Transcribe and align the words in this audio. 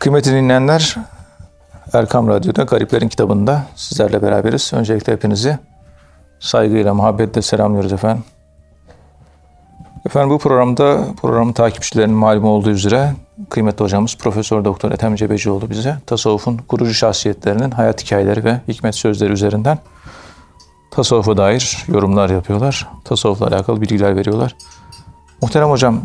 Kıymetli 0.00 0.32
dinleyenler, 0.32 0.96
Erkam 1.92 2.28
Radyo'da 2.28 2.62
Gariplerin 2.62 3.08
kitabında 3.08 3.62
sizlerle 3.76 4.22
beraberiz. 4.22 4.70
Öncelikle 4.74 5.12
hepinizi 5.12 5.58
saygıyla, 6.38 6.94
muhabbetle 6.94 7.42
selamlıyoruz 7.42 7.92
efendim. 7.92 8.24
Efendim 10.06 10.30
bu 10.30 10.38
programda 10.38 11.04
programın 11.20 11.52
takipçilerinin 11.52 12.14
malum 12.14 12.44
olduğu 12.44 12.70
üzere 12.70 13.12
kıymetli 13.50 13.84
hocamız 13.84 14.16
Profesör 14.16 14.64
Doktor 14.64 14.90
Ethem 14.90 15.16
Cebecioğlu 15.16 15.70
bize 15.70 15.96
tasavvufun 16.06 16.56
kurucu 16.56 16.94
şahsiyetlerinin 16.94 17.70
hayat 17.70 18.04
hikayeleri 18.04 18.44
ve 18.44 18.60
hikmet 18.68 18.94
sözleri 18.94 19.32
üzerinden 19.32 19.78
tasavvufa 20.90 21.36
dair 21.36 21.84
yorumlar 21.88 22.30
yapıyorlar. 22.30 22.88
Tasavvufla 23.04 23.46
alakalı 23.46 23.80
bilgiler 23.80 24.16
veriyorlar. 24.16 24.56
Muhterem 25.42 25.70
hocam 25.70 26.00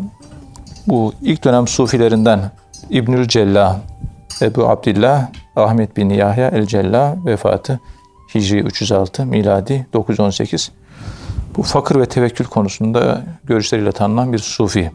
bu 0.86 1.12
ilk 1.22 1.44
dönem 1.44 1.68
sufilerinden 1.68 2.50
İbnül 2.90 3.28
Cella, 3.28 3.80
Ebu 4.42 4.68
Abdillah, 4.68 5.28
Ahmet 5.56 5.96
bin 5.96 6.10
Yahya 6.10 6.48
el 6.48 6.66
Cella 6.66 7.16
vefatı 7.26 7.80
Hicri 8.34 8.60
306, 8.60 9.26
miladi 9.26 9.86
918. 9.92 10.72
Bu 11.56 11.62
fakir 11.62 11.96
ve 11.96 12.06
tevekkül 12.06 12.44
konusunda 12.44 13.22
görüşleriyle 13.44 13.92
tanınan 13.92 14.32
bir 14.32 14.38
sufi. 14.38 14.92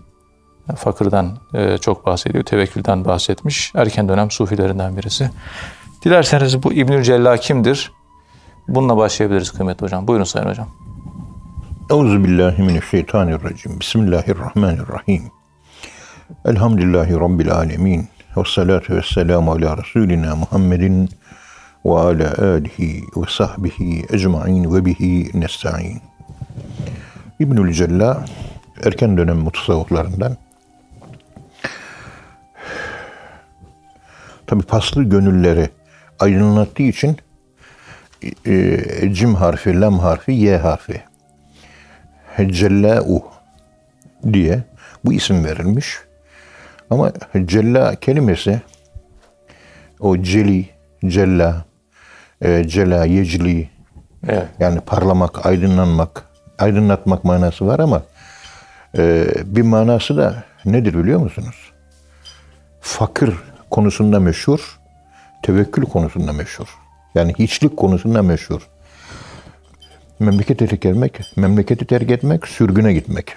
Fakırdan 0.75 1.38
e, 1.53 1.77
çok 1.77 2.05
bahsediyor, 2.05 2.43
tevekkülden 2.43 3.05
bahsetmiş. 3.05 3.71
Erken 3.75 4.09
dönem 4.09 4.31
sufilerinden 4.31 4.98
birisi. 4.98 5.29
Dilerseniz 6.05 6.63
bu 6.63 6.73
İbnül 6.73 7.03
Cella 7.03 7.37
kimdir? 7.37 7.91
Bununla 8.67 8.98
başlayabiliriz 8.98 9.51
kıymetli 9.51 9.84
hocam. 9.84 10.07
Buyurun 10.07 10.23
sayın 10.23 10.49
hocam. 10.49 10.67
Euzu 11.89 12.23
billahi 12.23 12.62
mineşşeytanirracim. 12.62 13.79
Bismillahirrahmanirrahim. 13.79 15.40
Elhamdülillahi 16.45 17.13
rabbil 17.13 17.52
alamin. 17.52 18.08
Ve 18.38 18.41
salatu 18.45 18.95
vesselamu 18.95 19.52
ala 19.52 19.77
Resulina 19.77 20.35
Muhammedin 20.35 21.09
ve 21.85 21.91
ala 21.91 22.54
alihi 22.55 23.04
ve 23.18 23.26
sahbihi 23.29 24.05
ecmaîn 24.13 24.76
ve 24.76 24.85
bihi 24.85 25.40
nestaîn. 25.40 26.01
İbnül 27.40 27.73
Cella 27.73 28.26
erken 28.84 29.18
dönem 29.18 29.38
mutasavvıflarından 29.38 30.38
tabi 34.48 34.63
paslı 34.63 35.04
gönülleri 35.04 35.70
aydınlattığı 36.20 36.84
için 36.84 37.18
e, 38.45 38.79
cim 39.13 39.35
harfi, 39.35 39.82
lam 39.82 39.99
harfi, 39.99 40.32
ye 40.32 40.57
harfi 40.57 41.01
Cellâ'u 42.48 43.23
diye 44.34 44.63
bu 45.05 45.13
isim 45.13 45.45
verilmiş. 45.45 46.10
Ama 46.91 47.11
cella 47.45 47.95
kelimesi 47.95 48.61
o 49.99 50.17
celi, 50.17 50.70
cella, 51.07 51.65
e, 52.41 52.67
cela, 52.67 53.05
yecli 53.05 53.70
Evet. 54.27 54.48
yani 54.59 54.79
parlamak, 54.79 55.45
aydınlanmak, 55.45 56.25
aydınlatmak 56.59 57.23
manası 57.23 57.67
var 57.67 57.79
ama 57.79 58.03
e, 58.98 59.27
bir 59.45 59.61
manası 59.61 60.17
da 60.17 60.43
nedir 60.65 60.93
biliyor 60.93 61.20
musunuz? 61.20 61.71
Fakir 62.81 63.33
konusunda 63.70 64.19
meşhur, 64.19 64.79
tevekkül 65.44 65.83
konusunda 65.85 66.33
meşhur. 66.33 66.78
Yani 67.16 67.33
hiçlik 67.39 67.78
konusunda 67.78 68.22
meşhur. 68.22 68.69
Memleketi 70.19 70.67
terk 70.67 70.85
etmek, 70.85 71.19
memleketi 71.35 71.85
terk 71.85 72.11
etmek, 72.11 72.47
sürgüne 72.47 72.94
gitmek. 72.94 73.35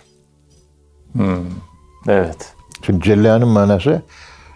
Evet. 2.09 2.54
Şimdi 2.87 3.05
cellanın 3.05 3.49
manası 3.49 4.03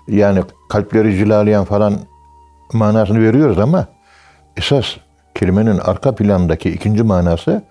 yani 0.09 0.43
kalpleri 0.69 1.17
cilalayan 1.17 1.65
falan 1.65 1.95
manasını 2.73 3.21
veriyoruz 3.21 3.59
ama 3.59 3.87
esas 4.57 4.97
kelimenin 5.35 5.79
arka 5.79 6.15
plandaki 6.15 6.71
ikinci 6.71 7.03
manası 7.03 7.63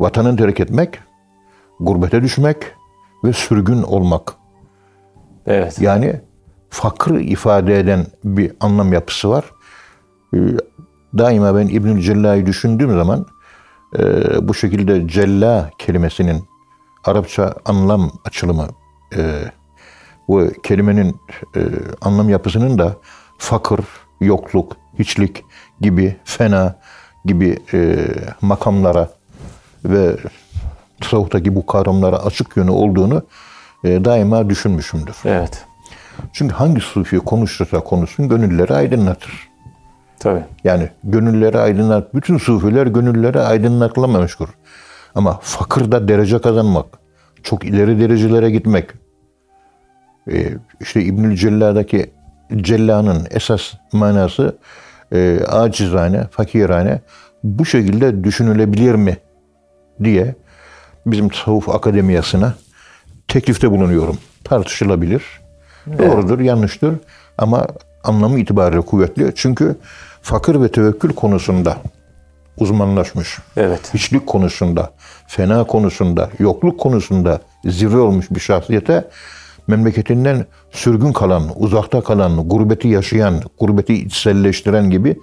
vatanın 0.00 0.36
terk 0.36 0.60
etmek, 0.60 0.98
gurbete 1.80 2.22
düşmek 2.22 2.56
ve 3.24 3.32
sürgün 3.32 3.82
olmak. 3.82 4.34
Evet. 5.46 5.80
Yani 5.80 6.20
fakir 6.70 7.14
ifade 7.14 7.78
eden 7.78 8.06
bir 8.24 8.52
anlam 8.60 8.92
yapısı 8.92 9.30
var. 9.30 9.44
Ee, 10.34 10.38
Daima 11.18 11.56
ben 11.56 11.68
İbnül 11.68 12.00
Cella'yı 12.00 12.46
düşündüğüm 12.46 12.90
zaman 12.90 13.26
e, 13.98 14.02
bu 14.48 14.54
şekilde 14.54 15.08
cella 15.08 15.70
kelimesinin 15.78 16.44
Arapça 17.04 17.54
anlam 17.64 18.10
açılımı 18.24 18.68
e, 19.16 19.50
bu 20.28 20.48
kelimenin 20.62 21.16
e, 21.56 21.60
anlam 22.00 22.28
yapısının 22.28 22.78
da 22.78 22.96
fakir, 23.38 23.80
yokluk, 24.20 24.76
hiçlik 24.98 25.44
gibi 25.80 26.16
fena 26.24 26.78
gibi 27.24 27.58
e, 27.72 27.96
makamlara 28.40 29.08
ve 29.84 30.16
tasavvuftaki 31.00 31.54
bu 31.54 31.66
kavramlara 31.66 32.18
açık 32.18 32.56
yönü 32.56 32.70
olduğunu 32.70 33.22
e, 33.84 34.04
daima 34.04 34.50
düşünmüşümdür. 34.50 35.16
Evet. 35.24 35.64
Çünkü 36.32 36.54
hangi 36.54 36.80
sufi 36.80 37.18
konuşursa 37.18 37.80
konuşsun 37.80 38.28
gönülleri 38.28 38.74
aydınlatır. 38.74 39.48
Tabii. 40.18 40.42
Yani 40.64 40.88
gönülleri 41.04 41.58
aydınlat, 41.58 42.14
bütün 42.14 42.38
sufiler 42.38 42.86
gönülleri 42.86 43.40
aydınlatla 43.40 44.06
meşgul. 44.06 44.46
Ama 45.14 45.38
fakirda 45.42 46.08
derece 46.08 46.40
kazanmak, 46.40 46.86
çok 47.42 47.64
ileri 47.64 48.00
derecelere 48.00 48.50
gitmek, 48.50 48.90
e, 50.32 50.48
işte 50.80 51.02
İbnül 51.02 51.36
Cella'daki 51.36 52.10
Cella'nın 52.56 53.26
esas 53.30 53.72
manası 53.92 54.56
e, 55.12 55.40
acizane, 55.48 56.26
fakirane 56.30 57.00
bu 57.44 57.66
şekilde 57.66 58.24
düşünülebilir 58.24 58.94
mi 58.94 59.16
diye 60.04 60.34
bizim 61.06 61.28
tasavvuf 61.28 61.68
akademiyasına 61.68 62.54
teklifte 63.28 63.70
bulunuyorum. 63.70 64.18
Tartışılabilir. 64.44 65.22
Doğrudur, 65.98 66.40
yanlıştır 66.40 66.94
ama 67.38 67.66
anlamı 68.04 68.38
itibariyle 68.38 68.80
kuvvetli. 68.80 69.32
Çünkü 69.34 69.76
fakir 70.22 70.62
ve 70.62 70.70
tevekkül 70.70 71.12
konusunda 71.12 71.76
uzmanlaşmış. 72.58 73.38
Evet. 73.56 73.94
Hiçlik 73.94 74.26
konusunda, 74.26 74.92
fena 75.26 75.64
konusunda, 75.64 76.30
yokluk 76.38 76.80
konusunda 76.80 77.40
zirve 77.64 77.98
olmuş 77.98 78.26
bir 78.30 78.40
şahsiyete 78.40 79.04
memleketinden 79.66 80.46
sürgün 80.70 81.12
kalan, 81.12 81.42
uzakta 81.56 82.00
kalan, 82.00 82.48
gurbeti 82.48 82.88
yaşayan, 82.88 83.42
gurbeti 83.60 83.94
içselleştiren 83.94 84.90
gibi 84.90 85.20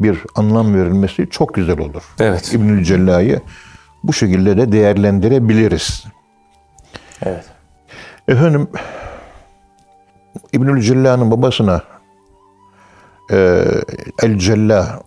bir 0.00 0.18
anlam 0.34 0.74
verilmesi 0.74 1.28
çok 1.30 1.54
güzel 1.54 1.78
olur. 1.78 2.02
Evet. 2.20 2.54
İbnül 2.54 2.84
Cella'yı 2.84 3.40
bu 4.02 4.12
şekilde 4.12 4.56
de 4.56 4.72
değerlendirebiliriz. 4.72 6.04
Evet. 7.22 7.44
Efendim 8.28 8.68
İbnül 10.52 10.80
Cella'nın 10.80 11.30
babasına 11.30 11.82
e, 13.32 13.64
El 14.22 14.38
Cella 14.38 15.02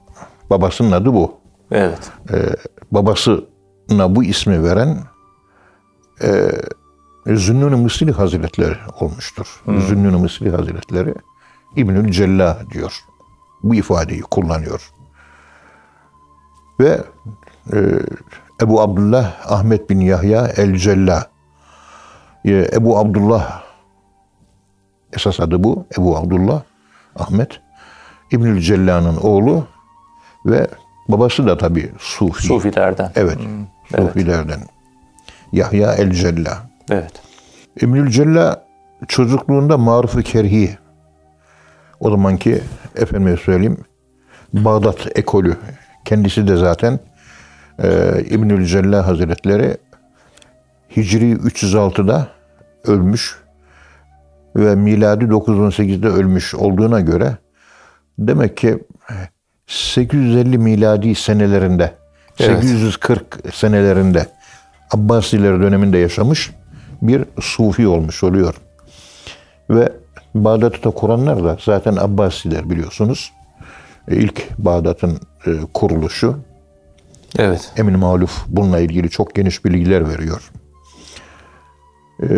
babasının 0.50 0.92
adı 0.92 1.14
bu. 1.14 1.38
Evet. 1.72 2.12
Babasına 2.92 4.16
bu 4.16 4.24
ismi 4.24 4.64
veren 4.64 4.98
e, 6.24 6.52
Zünnun-i 7.28 7.76
Mısri 7.76 8.12
Hazretleri 8.12 8.78
olmuştur. 9.00 9.64
Zünnun-i 9.68 10.18
Mısri 10.18 10.52
Hazretleri 10.52 11.14
İbnül 11.76 12.12
Cella 12.12 12.60
diyor. 12.74 13.00
Bu 13.64 13.76
ifadeyi 13.76 14.22
kullanıyor. 14.22 14.92
Ve 16.80 17.04
e, 17.74 17.78
Ebu 18.62 18.82
Abdullah 18.82 19.52
Ahmet 19.52 19.90
bin 19.90 20.00
Yahya 20.00 20.48
El 20.48 20.76
Cella 20.76 21.30
e, 22.46 22.70
Ebu 22.74 22.98
Abdullah 22.98 23.64
esas 25.14 25.40
adı 25.40 25.64
bu. 25.64 25.86
Ebu 25.98 26.18
Abdullah 26.18 26.62
Ahmet 27.16 27.62
İbnül 28.32 28.62
Cella'nın 28.62 29.18
oğlu 29.18 29.68
ve 30.46 30.68
babası 31.10 31.48
da 31.48 31.58
tabii 31.58 31.92
Sufi. 32.00 32.44
Sufilerden. 32.44 33.12
Evet. 33.16 33.38
Sufilerden. 33.96 34.60
Yahya 35.52 35.94
El 35.94 36.12
Cella. 36.12 36.71
Evet. 36.92 37.22
İbnül 37.82 38.10
Cella 38.10 38.66
çocukluğunda 39.08 39.78
maruf 39.78 40.24
kerhi 40.24 40.78
o 42.00 42.10
zamanki 42.10 42.62
efendime 42.96 43.38
söyleyeyim 43.38 43.78
Bağdat 44.54 45.18
ekolü 45.18 45.58
kendisi 46.06 46.48
de 46.48 46.58
zaten 46.58 47.00
e, 47.84 48.22
İbnül 48.30 48.66
Cella 48.66 49.08
Hazretleri 49.08 49.78
Hicri 50.98 51.34
306'da 51.34 52.28
ölmüş 52.86 53.38
ve 54.56 54.76
miladi 54.76 55.26
918'de 55.26 56.08
ölmüş 56.08 56.56
olduğuna 56.56 57.00
göre 57.00 57.38
demek 58.20 58.58
ki 58.58 58.80
850 59.68 60.58
miladi 60.58 61.16
senelerinde 61.16 61.94
Evet. 62.40 62.64
840 62.64 63.40
senelerinde 63.54 64.28
Abbasiler 64.92 65.62
döneminde 65.62 65.98
yaşamış 65.98 66.52
bir 67.02 67.26
sufi 67.42 67.88
olmuş 67.88 68.24
oluyor. 68.24 68.56
Ve 69.70 69.94
Bağdat'ı 70.36 70.84
da 70.84 70.90
kuranlar 70.90 71.44
da 71.44 71.58
zaten 71.62 71.96
Abbasiler 71.96 72.70
biliyorsunuz. 72.70 73.34
E, 74.08 74.16
İlk 74.16 74.58
Bağdat'ın 74.58 75.20
e, 75.48 75.52
kuruluşu. 75.74 76.38
Evet. 77.38 77.72
Emin 77.78 78.00
Maluf 78.00 78.46
bununla 78.48 78.80
ilgili 78.80 79.10
çok 79.10 79.36
geniş 79.36 79.66
bilgiler 79.66 80.10
veriyor. 80.10 80.52
E, 82.24 82.30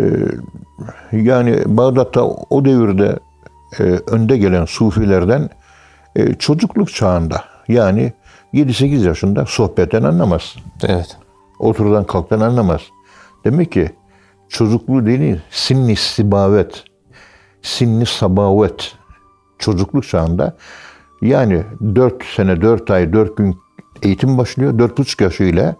yani 1.12 1.62
Bağdat'ta 1.66 2.24
o 2.24 2.64
devirde 2.64 3.18
önde 4.06 4.36
gelen 4.36 4.64
sufilerden 4.64 5.50
çocukluk 6.38 6.94
çağında 6.94 7.44
yani 7.68 8.12
7-8 8.54 9.06
yaşında 9.06 9.46
sohbetten 9.46 10.02
anlamaz. 10.02 10.56
Evet. 10.84 11.16
Oturdan 11.58 12.04
kalktan 12.04 12.40
anlamaz. 12.40 12.80
Demek 13.44 13.72
ki 13.72 13.90
çocukluğu 14.54 15.06
değil, 15.06 15.40
sinni 15.50 15.96
sibavet, 15.96 16.84
sinni 17.62 18.06
sabavet, 18.06 18.92
çocukluk 19.58 20.08
çağında 20.08 20.56
yani 21.22 21.62
4 21.94 22.24
sene, 22.24 22.62
4 22.62 22.90
ay, 22.90 23.12
4 23.12 23.36
gün 23.36 23.56
eğitim 24.02 24.38
başlıyor. 24.38 24.78
4,5 24.78 25.22
yaşıyla 25.22 25.76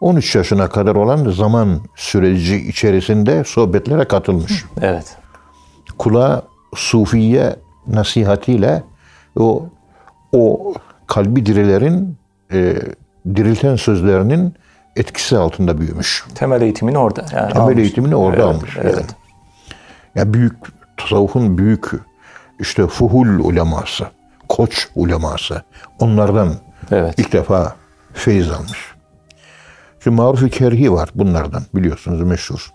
13 0.00 0.34
yaşına 0.34 0.68
kadar 0.68 0.94
olan 0.94 1.30
zaman 1.30 1.80
süreci 1.96 2.56
içerisinde 2.56 3.44
sohbetlere 3.44 4.04
katılmış. 4.04 4.64
Evet. 4.80 5.16
Kulağa 5.98 6.42
sufiye 6.74 7.56
nasihatiyle 7.86 8.82
o 9.36 9.68
o 10.32 10.74
kalbi 11.06 11.46
dirilerin 11.46 12.16
e, 12.52 12.76
dirilten 13.34 13.76
sözlerinin 13.76 14.54
etkisi 14.96 15.38
altında 15.38 15.78
büyümüş. 15.78 16.24
Temel 16.34 16.62
eğitimini 16.62 16.98
orada. 16.98 17.20
Yani 17.20 17.52
Temel 17.52 17.66
almış. 17.66 17.78
eğitimini 17.78 18.16
orada 18.16 18.36
evet, 18.36 18.54
almış. 18.54 18.76
Evet. 18.80 18.94
Yani. 18.94 19.06
Ya 20.14 20.34
büyük 20.34 20.54
tasavvufun 20.96 21.58
büyük 21.58 21.90
işte 22.60 22.86
fuhul 22.86 23.26
uleması, 23.26 24.06
koç 24.48 24.88
uleması 24.94 25.62
onlardan 25.98 26.54
Evet. 26.90 27.18
ilk 27.18 27.32
defa 27.32 27.74
feyiz 28.12 28.50
almış. 28.50 28.94
Şimdi 30.04 30.16
Maruf-i 30.16 30.50
Kerhi 30.50 30.92
var 30.92 31.08
bunlardan 31.14 31.62
biliyorsunuz 31.74 32.22
meşhur. 32.22 32.72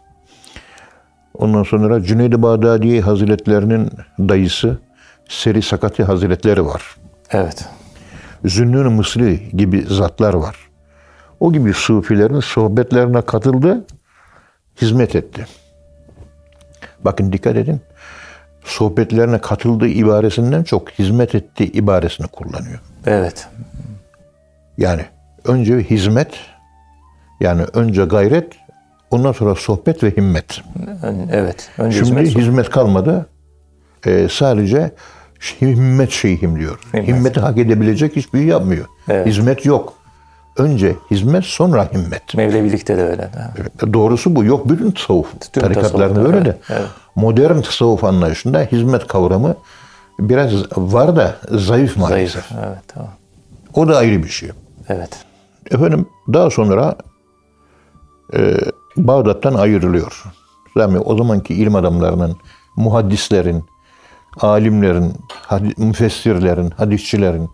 Ondan 1.34 1.64
sonra 1.64 2.04
Cüneyd-i 2.04 2.42
Bağdadi 2.42 3.02
Hazretlerinin 3.02 3.90
dayısı 4.20 4.78
Seri 5.30 5.62
Sakati 5.62 6.04
Hazretleri 6.04 6.66
var. 6.66 6.96
Evet. 7.32 7.66
Zünnün 8.46 8.92
Mısri 8.92 9.50
gibi 9.54 9.82
zatlar 9.82 10.34
var. 10.34 10.69
O 11.40 11.54
gibi 11.54 11.74
sufilerin 11.74 12.40
sohbetlerine 12.40 13.22
katıldı, 13.22 13.86
hizmet 14.82 15.16
etti. 15.16 15.46
Bakın 17.06 17.34
dikkat 17.34 17.56
edin. 17.56 17.82
Sohbetlerine 18.64 19.38
katıldığı 19.38 19.88
ibaresinden 19.88 20.64
çok 20.64 20.92
hizmet 20.92 21.36
etti 21.36 21.66
ibaresini 21.66 22.28
kullanıyor. 22.28 22.80
Evet. 23.06 23.48
Yani 24.78 25.06
önce 25.46 25.80
hizmet, 25.80 26.34
yani 27.40 27.64
önce 27.74 28.06
gayret, 28.06 28.54
ondan 29.12 29.32
sonra 29.32 29.56
sohbet 29.56 30.04
ve 30.04 30.18
himmet. 30.18 30.62
Evet. 31.32 31.70
Önce 31.78 31.98
Şimdi 31.98 32.22
hizmet 32.22 32.38
hizmet, 32.38 32.70
kalmadı. 32.70 33.30
Ee, 34.06 34.28
sadece 34.32 34.92
himmet 35.62 36.12
şeyhim 36.12 36.60
diyor. 36.60 36.80
Himmet. 36.94 37.08
Himmeti 37.08 37.40
hak 37.40 37.58
edebilecek 37.58 38.16
hiçbir 38.16 38.40
şey 38.40 38.48
yapmıyor. 38.48 38.86
Evet. 39.10 39.28
Hizmet 39.28 39.66
yok. 39.66 39.99
Önce 40.60 40.96
hizmet 41.12 41.46
sonra 41.46 41.90
himmet. 41.94 42.36
Mevlevilikte 42.36 42.98
de 42.98 43.04
öyle. 43.04 43.32
Ha. 43.38 43.54
Doğrusu 43.94 44.36
bu. 44.36 44.44
Yok 44.46 44.70
bütün 44.70 44.92
tasavvuf 44.92 45.28
Tüm 45.54 45.64
tarikatlarında 45.64 46.28
öyle 46.28 46.46
de. 46.46 46.50
evet, 46.50 46.58
evet. 46.70 46.88
Modern 47.16 47.62
tasavvuf 47.62 48.04
anlayışında 48.04 48.60
hizmet 48.60 49.08
kavramı 49.08 49.56
biraz 50.20 50.54
var 50.78 51.16
da 51.16 51.36
zayıf 51.52 51.98
maalesef. 51.98 52.48
Zayıf. 52.50 52.66
Evet. 52.68 52.80
Tamam. 52.88 53.10
O 53.74 53.88
da 53.88 53.98
ayrı 53.98 54.24
bir 54.24 54.30
şey. 54.30 54.52
Evet. 54.90 55.26
Efendim 55.72 56.06
daha 56.34 56.50
sonra 56.50 56.96
e, 58.34 58.58
Bağdat'tan 58.98 59.54
ayrılıyor. 59.54 60.24
Yani 60.76 61.00
o 61.00 61.18
zamanki 61.18 61.54
ilim 61.54 61.76
adamlarının, 61.76 62.38
muhaddislerin, 62.76 63.64
alimlerin, 64.42 65.14
müfessirlerin, 65.78 66.70
hadisçilerin, 66.70 67.50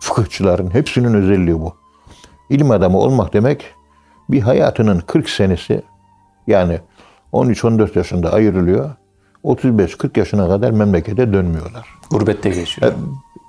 fıkıhçıların 0.00 0.74
hepsinin 0.74 1.14
özelliği 1.14 1.60
bu. 1.60 1.81
İlim 2.52 2.70
adamı 2.70 2.98
olmak 2.98 3.32
demek 3.32 3.64
bir 4.28 4.40
hayatının 4.40 5.00
40 5.00 5.30
senesi 5.30 5.82
yani 6.46 6.80
13-14 7.32 7.98
yaşında 7.98 8.32
ayrılıyor. 8.32 8.90
35-40 9.44 10.18
yaşına 10.18 10.48
kadar 10.48 10.70
memlekete 10.70 11.32
dönmüyorlar. 11.32 11.88
Gurbette 12.10 12.50
geçiyor. 12.50 12.92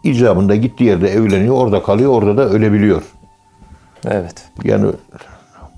İcabında 0.03 0.55
gittiği 0.55 0.83
yerde 0.83 1.09
evleniyor, 1.09 1.55
orada 1.55 1.83
kalıyor, 1.83 2.11
orada 2.11 2.37
da 2.37 2.49
ölebiliyor. 2.49 3.01
Evet. 4.07 4.45
Yani 4.63 4.91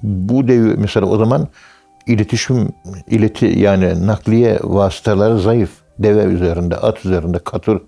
bu 0.04 0.48
devir 0.48 0.78
mesela 0.78 1.06
o 1.06 1.18
zaman 1.18 1.48
iletişim 2.08 2.70
ileti 3.08 3.46
yani 3.46 4.08
nakliye 4.08 4.60
vasıtaları 4.64 5.40
zayıf. 5.40 5.70
Deve 6.00 6.24
üzerinde, 6.24 6.76
at 6.76 7.06
üzerinde, 7.06 7.40
katır, 7.40 7.82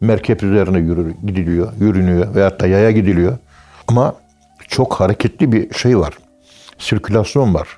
merkep 0.00 0.42
üzerine 0.42 0.78
yürür, 0.78 1.14
gidiliyor, 1.26 1.72
yürünüyor 1.80 2.34
veyahut 2.34 2.60
da 2.60 2.66
yaya 2.66 2.90
gidiliyor. 2.90 3.38
Ama 3.88 4.14
çok 4.70 4.94
hareketli 4.94 5.52
bir 5.52 5.74
şey 5.74 5.98
var. 5.98 6.14
Sirkülasyon 6.78 7.54
var. 7.54 7.68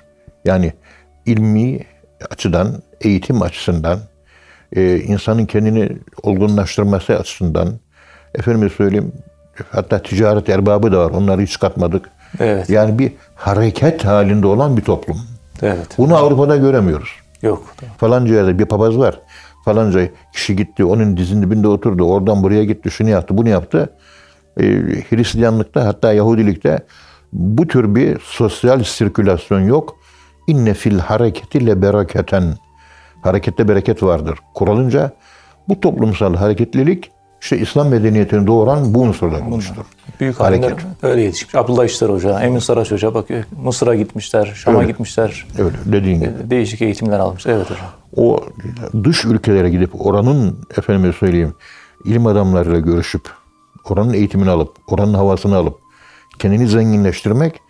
Yani 0.45 0.73
ilmi 1.25 1.79
açıdan, 2.29 2.81
eğitim 3.01 3.41
açısından, 3.41 3.99
e, 4.75 4.97
insanın 4.97 5.45
kendini 5.45 5.97
olgunlaştırması 6.23 7.19
açısından, 7.19 7.69
efendim 8.35 8.69
söyleyeyim, 8.69 9.11
hatta 9.69 10.01
ticaret 10.01 10.49
erbabı 10.49 10.91
da 10.91 10.97
var. 11.05 11.11
Onları 11.11 11.41
hiç 11.41 11.59
katmadık. 11.59 12.09
Evet. 12.39 12.69
Yani 12.69 12.99
bir 12.99 13.11
hareket 13.35 14.05
halinde 14.05 14.47
olan 14.47 14.77
bir 14.77 14.81
toplum. 14.81 15.17
Evet. 15.61 15.87
Bunu 15.97 16.17
Avrupa'da 16.17 16.57
göremiyoruz. 16.57 17.09
Yok. 17.41 17.75
Falanca 17.97 18.35
yerde 18.35 18.59
bir 18.59 18.65
papaz 18.65 18.97
var. 18.97 19.19
Falanca 19.65 20.09
kişi 20.33 20.55
gitti, 20.55 20.85
onun 20.85 21.17
dizinin 21.17 21.41
dibinde 21.41 21.67
oturdu. 21.67 22.03
Oradan 22.03 22.43
buraya 22.43 22.63
gitti, 22.63 22.91
şunu 22.91 23.09
yaptı, 23.09 23.37
bunu 23.37 23.49
yaptı. 23.49 23.89
Ee, 24.59 24.63
Hristiyanlıkta 25.09 25.85
hatta 25.85 26.13
Yahudilikte 26.13 26.85
bu 27.33 27.67
tür 27.67 27.95
bir 27.95 28.17
sosyal 28.23 28.83
sirkülasyon 28.83 29.59
yok. 29.59 29.95
İnne 30.47 30.73
fil 30.73 30.99
hareketi 30.99 31.65
le 31.65 31.81
bereketen. 31.81 32.43
Harekette 33.21 33.67
bereket 33.67 34.03
vardır. 34.03 34.39
Kuralınca 34.53 35.11
bu 35.69 35.79
toplumsal 35.79 36.35
hareketlilik 36.35 37.11
işte 37.41 37.57
İslam 37.57 37.87
medeniyetini 37.87 38.47
doğuran 38.47 38.93
bu 38.93 39.01
unsurlar 39.01 39.41
olmuştur. 39.41 39.85
Büyük 40.19 40.39
Hareket. 40.39 40.75
öyle 41.03 41.21
yetişmiş. 41.21 41.55
Abdullah 41.55 41.85
İşler 41.85 42.09
Hoca, 42.09 42.39
Emin 42.41 42.59
Saraç 42.59 42.91
Hoca 42.91 43.13
bakıyor. 43.13 43.43
Mısır'a 43.63 43.95
gitmişler, 43.95 44.45
Şam'a 44.55 44.79
Öyle. 44.79 44.91
gitmişler. 44.91 45.47
Öyle 45.59 45.75
dediğin 45.85 46.19
gibi. 46.19 46.31
Değişik 46.49 46.81
eğitimler 46.81 47.19
almış. 47.19 47.45
Evet 47.45 47.65
hocam. 47.69 47.85
o 48.15 48.39
dış 49.03 49.25
ülkelere 49.25 49.69
gidip 49.69 50.05
oranın 50.05 50.57
efendime 50.77 51.13
söyleyeyim 51.13 51.53
ilim 52.05 52.27
adamlarıyla 52.27 52.79
görüşüp 52.79 53.29
oranın 53.89 54.13
eğitimini 54.13 54.49
alıp 54.49 54.77
oranın 54.87 55.13
havasını 55.13 55.55
alıp 55.55 55.79
kendini 56.39 56.67
zenginleştirmek 56.67 57.61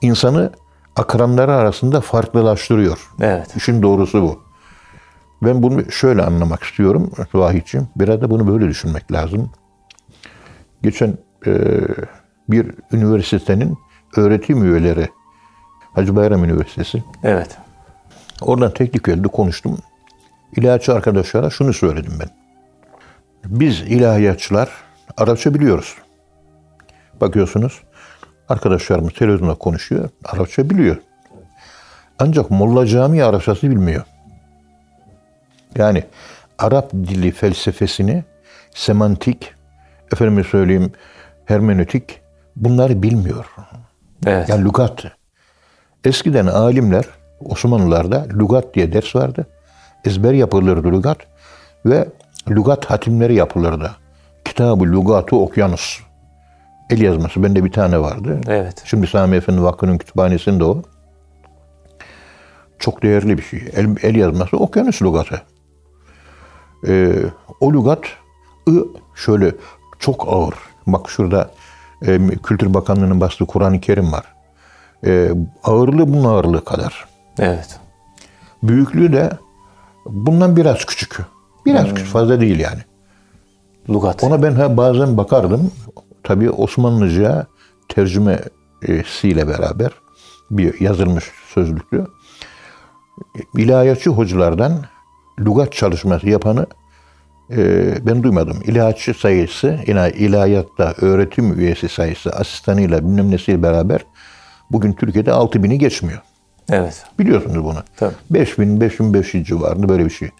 insanı 0.00 0.52
akranları 0.96 1.52
arasında 1.52 2.00
farklılaştırıyor. 2.00 3.10
Evet. 3.20 3.56
İşin 3.56 3.82
doğrusu 3.82 4.22
bu. 4.22 4.40
Ben 5.42 5.62
bunu 5.62 5.92
şöyle 5.92 6.22
anlamak 6.22 6.62
istiyorum 6.62 7.10
Vahit'ciğim. 7.34 7.88
Biraz 7.96 8.20
da 8.20 8.30
bunu 8.30 8.52
böyle 8.52 8.68
düşünmek 8.68 9.12
lazım. 9.12 9.50
Geçen 10.82 11.18
e, 11.46 11.80
bir 12.48 12.74
üniversitenin 12.92 13.78
öğretim 14.16 14.64
üyeleri 14.64 15.08
Hacı 15.94 16.16
Bayram 16.16 16.44
Üniversitesi 16.44 17.02
Evet. 17.24 17.58
Oradan 18.40 18.74
teknik 18.74 19.08
elde 19.08 19.28
konuştum. 19.28 19.78
İlahiyatçı 20.56 20.94
arkadaşlara 20.94 21.50
şunu 21.50 21.72
söyledim 21.72 22.12
ben. 22.20 22.28
Biz 23.44 23.80
ilahiyatçılar 23.80 24.70
Arapça 25.16 25.54
biliyoruz. 25.54 25.94
Bakıyorsunuz 27.20 27.82
arkadaşlarımız 28.48 29.12
televizyonda 29.12 29.54
konuşuyor. 29.54 30.08
Arapça 30.24 30.70
biliyor. 30.70 30.96
Ancak 32.18 32.50
Molla 32.50 32.86
Camii 32.86 33.24
Arapçası 33.24 33.70
bilmiyor. 33.70 34.02
Yani 35.76 36.04
Arap 36.58 36.92
dili 36.92 37.30
felsefesini, 37.32 38.24
semantik, 38.74 39.54
efendime 40.12 40.44
söyleyeyim 40.44 40.92
hermenötik 41.44 42.20
bunları 42.56 43.02
bilmiyor. 43.02 43.46
Evet. 44.26 44.48
Yani 44.48 44.64
lügat. 44.64 45.04
Eskiden 46.04 46.46
alimler 46.46 47.04
Osmanlılarda 47.40 48.26
lügat 48.38 48.74
diye 48.74 48.92
ders 48.92 49.16
vardı. 49.16 49.46
Ezber 50.04 50.32
yapılırdı 50.32 50.92
lügat 50.92 51.18
ve 51.86 52.08
lügat 52.50 52.84
hatimleri 52.90 53.34
yapılırdı. 53.34 53.90
Kitab-ı 54.52 54.84
Lügat-ı 54.84 55.36
Okyanus. 55.36 56.00
El 56.90 57.00
yazması. 57.00 57.42
Bende 57.42 57.64
bir 57.64 57.72
tane 57.72 58.00
vardı. 58.00 58.40
Evet. 58.46 58.82
Şimdi 58.84 59.06
Sami 59.06 59.36
Efendi 59.36 59.62
Vakfı'nın 59.62 59.98
kütüphanesinde 59.98 60.64
o. 60.64 60.82
Çok 62.78 63.02
değerli 63.02 63.38
bir 63.38 63.42
şey. 63.42 63.70
El, 63.76 63.96
el 64.02 64.14
yazması 64.14 64.56
okyanus 64.56 65.02
lügatı. 65.02 65.42
e, 66.88 67.12
o 67.60 67.72
lügat 67.72 67.98
ı 68.68 68.86
şöyle 69.14 69.54
çok 69.98 70.28
ağır. 70.28 70.54
Bak 70.86 71.10
şurada 71.10 71.50
e, 72.06 72.18
Kültür 72.42 72.74
Bakanlığı'nın 72.74 73.20
bastığı 73.20 73.46
Kur'an-ı 73.46 73.80
Kerim 73.80 74.12
var. 74.12 74.24
E, 75.06 75.30
ağırlığı 75.64 76.12
bunun 76.12 76.24
ağırlığı 76.24 76.64
kadar. 76.64 77.06
Evet. 77.38 77.80
Büyüklüğü 78.62 79.12
de 79.12 79.30
bundan 80.06 80.56
biraz 80.56 80.84
küçük. 80.84 81.18
Biraz 81.66 81.88
küçük 81.88 82.06
fazla 82.06 82.40
değil 82.40 82.60
yani. 82.60 82.80
Lugat. 83.90 84.24
Ona 84.24 84.42
ben 84.42 84.76
bazen 84.76 85.16
bakardım. 85.16 85.70
Tabii 86.22 86.50
Osmanlıca 86.50 87.46
tercümesiyle 87.88 89.48
beraber 89.48 89.90
bir 90.50 90.80
yazılmış 90.80 91.24
sözlüktü. 91.54 92.06
İlahiyatçı 93.56 94.10
hocalardan 94.10 94.72
lügat 95.40 95.72
çalışması 95.72 96.28
yapanı 96.28 96.66
e, 97.50 98.06
ben 98.06 98.22
duymadım. 98.22 98.56
İlahiyatçı 98.64 99.14
sayısı, 99.14 99.78
ila- 99.86 100.10
ilahiyatta 100.12 100.94
öğretim 101.00 101.58
üyesi 101.60 101.88
sayısı 101.88 102.30
asistanıyla 102.30 102.98
bilmem 103.00 103.30
nesiyle 103.30 103.62
beraber 103.62 104.04
bugün 104.70 104.92
Türkiye'de 104.92 105.30
6000'i 105.30 105.78
geçmiyor. 105.78 106.20
Evet. 106.70 107.04
Biliyorsunuz 107.18 107.64
bunu. 107.64 107.78
Tabii. 107.96 108.14
5000, 108.30 108.80
5500 108.80 109.46
civarında 109.46 109.88
böyle 109.88 110.04
bir 110.04 110.10
şey. 110.10 110.30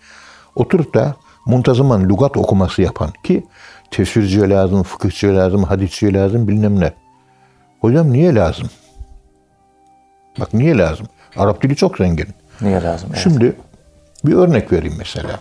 Oturup 0.55 0.95
da 0.95 1.17
muntazaman 1.47 2.09
lügat 2.09 2.37
okuması 2.37 2.83
yapan 2.83 3.11
ki 3.25 3.47
tefsirciye 3.91 4.49
lazım, 4.49 4.83
fıkıhçıya 4.83 5.37
lazım, 5.37 5.65
hadisçiye 5.65 6.13
lazım 6.15 6.49
bilmem 6.49 6.81
ne. 6.81 6.93
Hocam 7.81 8.13
niye 8.13 8.35
lazım? 8.35 8.71
Bak 10.41 10.55
niye 10.55 10.79
lazım? 10.79 11.07
Arap 11.37 11.63
dili 11.63 11.77
çok 11.77 11.97
zengin. 11.97 12.29
Niye 12.61 12.83
lazım? 12.83 13.09
Evet. 13.13 13.23
Şimdi 13.23 13.57
bir 14.25 14.35
örnek 14.35 14.73
vereyim 14.73 14.95
mesela. 14.99 15.41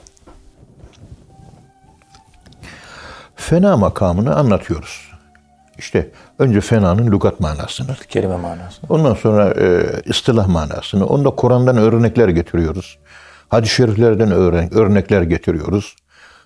Fena 3.35 3.77
makamını 3.77 4.35
anlatıyoruz. 4.35 5.11
İşte 5.77 6.09
önce 6.39 6.61
fenanın 6.61 7.11
lügat 7.11 7.39
manasını, 7.39 7.95
Kelime 8.09 8.35
manası. 8.35 8.81
Ondan 8.89 9.13
sonra 9.13 9.53
e, 9.59 9.83
istilah 10.05 10.47
manasını, 10.47 11.05
onda 11.05 11.29
Kur'an'dan 11.29 11.77
örnekler 11.77 12.29
getiriyoruz. 12.29 12.97
Hadis-i 13.51 13.75
şeriflerden 13.75 14.31
örnekler 14.71 15.21
getiriyoruz. 15.21 15.95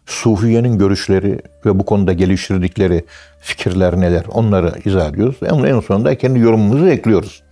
Sufiye'nin 0.06 0.78
görüşleri 0.78 1.40
ve 1.66 1.80
bu 1.80 1.86
konuda 1.86 2.14
geliştirdikleri 2.14 3.06
fikirler 3.42 4.00
neler 4.00 4.24
onları 4.32 4.74
izah 4.86 5.10
ediyoruz. 5.10 5.36
En, 5.46 5.64
en 5.64 5.80
sonunda 5.80 6.18
kendi 6.18 6.40
yorumumuzu 6.40 6.88
ekliyoruz. 6.88 7.44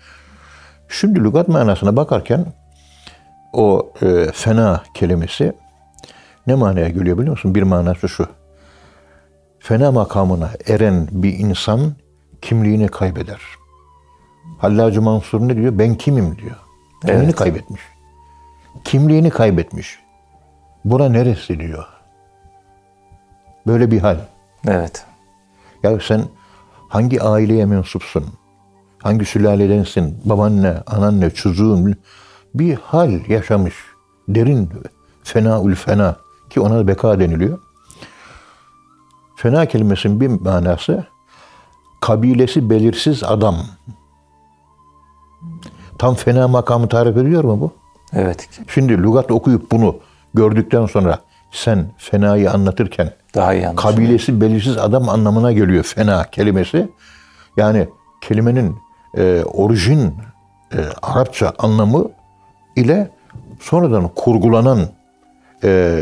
Şimdi 0.90 1.24
lügat 1.24 1.48
manasına 1.48 1.96
bakarken 1.96 2.46
o 3.54 3.94
e, 4.02 4.32
fena 4.34 4.84
kelimesi 4.94 5.54
ne 6.48 6.56
manaya 6.56 6.90
geliyor 6.90 7.18
biliyor 7.18 7.32
musun? 7.32 7.56
Bir 7.56 7.64
manası 7.64 8.10
şu. 8.10 8.28
Fena 9.60 9.92
makamına 9.92 10.50
eren 10.68 11.08
bir 11.12 11.40
insan 11.40 11.94
kimliğini 12.42 12.88
kaybeder. 12.88 13.42
Hallacı 14.58 15.02
Mansur 15.02 15.48
ne 15.48 15.56
diyor? 15.56 15.80
Ben 15.80 15.96
kimim 15.96 16.38
diyor. 16.38 16.56
Kimliğini 17.02 17.24
Evet. 17.24 17.36
kaybetmiş. 17.36 17.82
Kimliğini 18.84 19.30
kaybetmiş. 19.30 20.00
Bura 20.86 21.10
neresi 21.10 21.60
diyor. 21.60 21.86
Böyle 23.68 23.92
bir 23.92 24.00
hal. 24.00 24.18
Evet. 24.68 25.06
Ya 25.84 26.00
sen 26.00 26.24
hangi 26.90 27.22
aileye 27.22 27.66
mensupsun? 27.66 28.26
Hangi 29.04 29.26
sülaledensin? 29.26 30.22
Baban 30.26 30.64
ne, 30.64 30.78
anan 30.88 31.22
ne, 31.22 31.30
çocuğun 31.30 31.96
bir 32.56 32.76
hal 32.76 33.30
yaşamış. 33.30 33.76
Derin 34.28 34.70
fena 35.24 35.64
ül 35.64 35.76
fena 35.76 36.16
ki 36.50 36.60
ona 36.60 36.78
da 36.78 36.88
beka 36.88 37.20
deniliyor. 37.20 37.60
Fena 39.36 39.66
kelimesinin 39.66 40.22
bir 40.22 40.28
manası 40.28 41.06
kabilesi 42.02 42.70
belirsiz 42.70 43.24
adam. 43.24 43.56
Tam 45.98 46.16
fena 46.16 46.48
makamı 46.48 46.90
tarif 46.90 47.18
ediyor 47.18 47.44
mu 47.44 47.62
bu? 47.62 47.83
Evet. 48.16 48.50
Şimdi 48.68 48.98
lügat 48.98 49.32
okuyup 49.32 49.72
bunu 49.72 49.96
gördükten 50.34 50.86
sonra 50.86 51.20
sen 51.52 51.86
fenayı 51.98 52.52
anlatırken 52.52 53.12
Daha 53.36 53.54
iyi 53.54 53.68
anlaşılıyor. 53.68 53.96
kabilesi 53.98 54.42
belirsiz 54.42 54.78
adam 54.78 55.10
anlamına 55.10 55.52
geliyor 55.52 55.84
fena 55.84 56.24
kelimesi. 56.24 56.90
Yani 57.58 57.88
kelimenin 58.22 58.78
e, 59.18 59.44
orijin 59.54 60.16
e, 60.74 60.78
Arapça 61.02 61.54
anlamı 61.60 62.06
ile 62.76 63.12
sonradan 63.60 64.08
kurgulanan 64.16 64.80
e, 65.64 66.02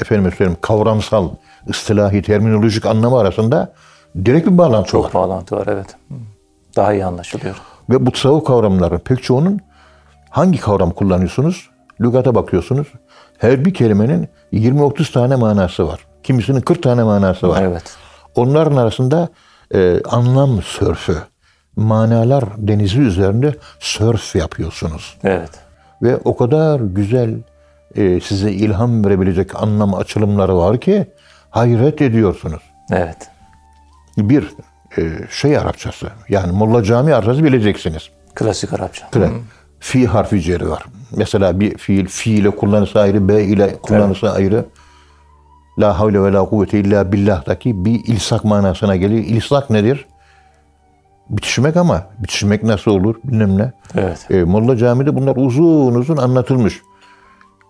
efendim 0.00 0.32
söyleyeyim 0.32 0.58
kavramsal, 0.60 1.28
istilahi, 1.66 2.22
terminolojik 2.22 2.86
anlamı 2.86 3.18
arasında 3.18 3.72
direkt 4.24 4.46
bir 4.46 4.58
bağlantı 4.58 4.90
Çok 4.90 5.04
var. 5.04 5.12
bağlantı 5.14 5.56
var 5.56 5.66
evet. 5.70 5.96
Daha 6.76 6.92
iyi 6.94 7.04
anlaşılıyor. 7.04 7.56
Ve 7.90 8.06
bu 8.06 8.10
tasavvuf 8.12 8.44
kavramların 8.46 8.98
pek 8.98 9.22
çoğunun 9.22 9.60
hangi 10.34 10.60
kavram 10.60 10.90
kullanıyorsunuz? 10.90 11.70
Lügata 12.00 12.34
bakıyorsunuz. 12.34 12.86
Her 13.38 13.64
bir 13.64 13.74
kelimenin 13.74 14.28
20-30 14.52 15.12
tane 15.12 15.36
manası 15.36 15.88
var. 15.88 16.00
Kimisinin 16.22 16.60
40 16.60 16.82
tane 16.82 17.02
manası 17.02 17.48
var. 17.48 17.62
Evet. 17.62 17.96
Onların 18.34 18.76
arasında 18.76 19.28
e, 19.74 20.00
anlam 20.02 20.62
sörfü, 20.62 21.16
manalar 21.76 22.44
denizi 22.56 23.00
üzerinde 23.00 23.54
sörf 23.80 24.36
yapıyorsunuz. 24.36 25.16
Evet. 25.24 25.50
Ve 26.02 26.16
o 26.16 26.36
kadar 26.36 26.80
güzel 26.80 27.34
e, 27.94 28.20
size 28.20 28.52
ilham 28.52 29.04
verebilecek 29.04 29.62
anlam 29.62 29.94
açılımları 29.94 30.56
var 30.56 30.80
ki 30.80 31.06
hayret 31.50 32.02
ediyorsunuz. 32.02 32.62
Evet. 32.90 33.30
Bir 34.16 34.50
e, 34.98 35.02
şey 35.30 35.58
Arapçası, 35.58 36.06
yani 36.28 36.52
Molla 36.52 36.82
Cami 36.82 37.14
Arapçası 37.14 37.44
bileceksiniz. 37.44 38.10
Klasik 38.34 38.72
Arapça. 38.72 39.10
Tre. 39.10 39.30
Fi 39.84 40.06
harfi 40.06 40.42
ceri 40.42 40.70
var. 40.70 40.84
Mesela 41.16 41.60
bir 41.60 41.78
fiil 41.78 42.06
fi 42.06 42.30
ile 42.30 42.50
kullanırsa 42.50 43.00
ayrı, 43.00 43.28
b 43.28 43.44
ile 43.44 43.76
kullanırsa 43.82 44.30
ayrı. 44.30 44.64
La 45.78 45.98
havle 45.98 46.22
ve 46.22 46.32
la 46.32 46.44
kuvvete 46.44 46.80
illa 46.80 47.12
billah'taki 47.12 47.84
bir 47.84 48.04
ilsak 48.04 48.44
manasına 48.44 48.96
geliyor. 48.96 49.24
İlsak 49.24 49.70
nedir? 49.70 50.06
Bitişmek 51.30 51.76
ama 51.76 52.06
bitişmek 52.18 52.62
nasıl 52.62 52.90
olur 52.90 53.14
bilmem 53.24 53.58
ne. 53.58 53.72
Evet. 53.94 54.26
E, 54.30 54.44
Molla 54.44 54.76
Camii'de 54.76 55.16
bunlar 55.16 55.36
uzun 55.36 55.94
uzun 55.94 56.16
anlatılmış. 56.16 56.82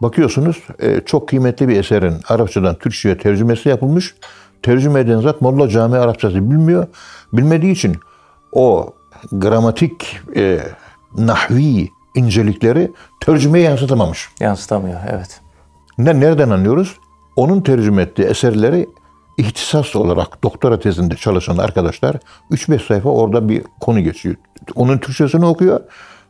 Bakıyorsunuz 0.03 0.63
e, 0.79 1.01
çok 1.01 1.29
kıymetli 1.29 1.69
bir 1.69 1.77
eserin 1.77 2.15
Arapçadan 2.29 2.75
Türkçe'ye 2.75 3.19
tercümesi 3.19 3.69
yapılmış. 3.69 4.15
Tercüme 4.63 5.01
eden 5.01 5.21
zat 5.21 5.41
Molla 5.41 5.69
Camii 5.69 5.99
Arapçası 5.99 6.51
bilmiyor. 6.51 6.87
Bilmediği 7.33 7.73
için 7.73 7.97
o 8.53 8.95
gramatik 9.33 10.21
e, 10.37 10.61
nahvi 11.17 11.94
incelikleri 12.15 12.93
tercümeye 13.21 13.65
yansıtamamış. 13.65 14.29
Yansıtamıyor. 14.41 15.01
Evet. 15.11 15.41
Ne, 15.99 16.21
nereden 16.21 16.51
anlıyoruz? 16.51 16.97
Onun 17.37 17.61
tercüme 17.61 18.03
ettiği 18.03 18.23
eserleri 18.23 18.89
ihtisas 19.39 19.97
olarak 19.97 20.43
doktora 20.43 20.81
tezinde 20.81 21.17
çalışan 21.17 21.59
arkadaşlar 21.59 22.17
3-5 22.51 22.87
sayfa 22.87 23.09
orada 23.09 23.49
bir 23.49 23.63
konu 23.81 24.01
geçiyor. 24.01 24.37
Onun 24.75 24.99
Türkçesini 24.99 25.47
okuyor. 25.47 25.81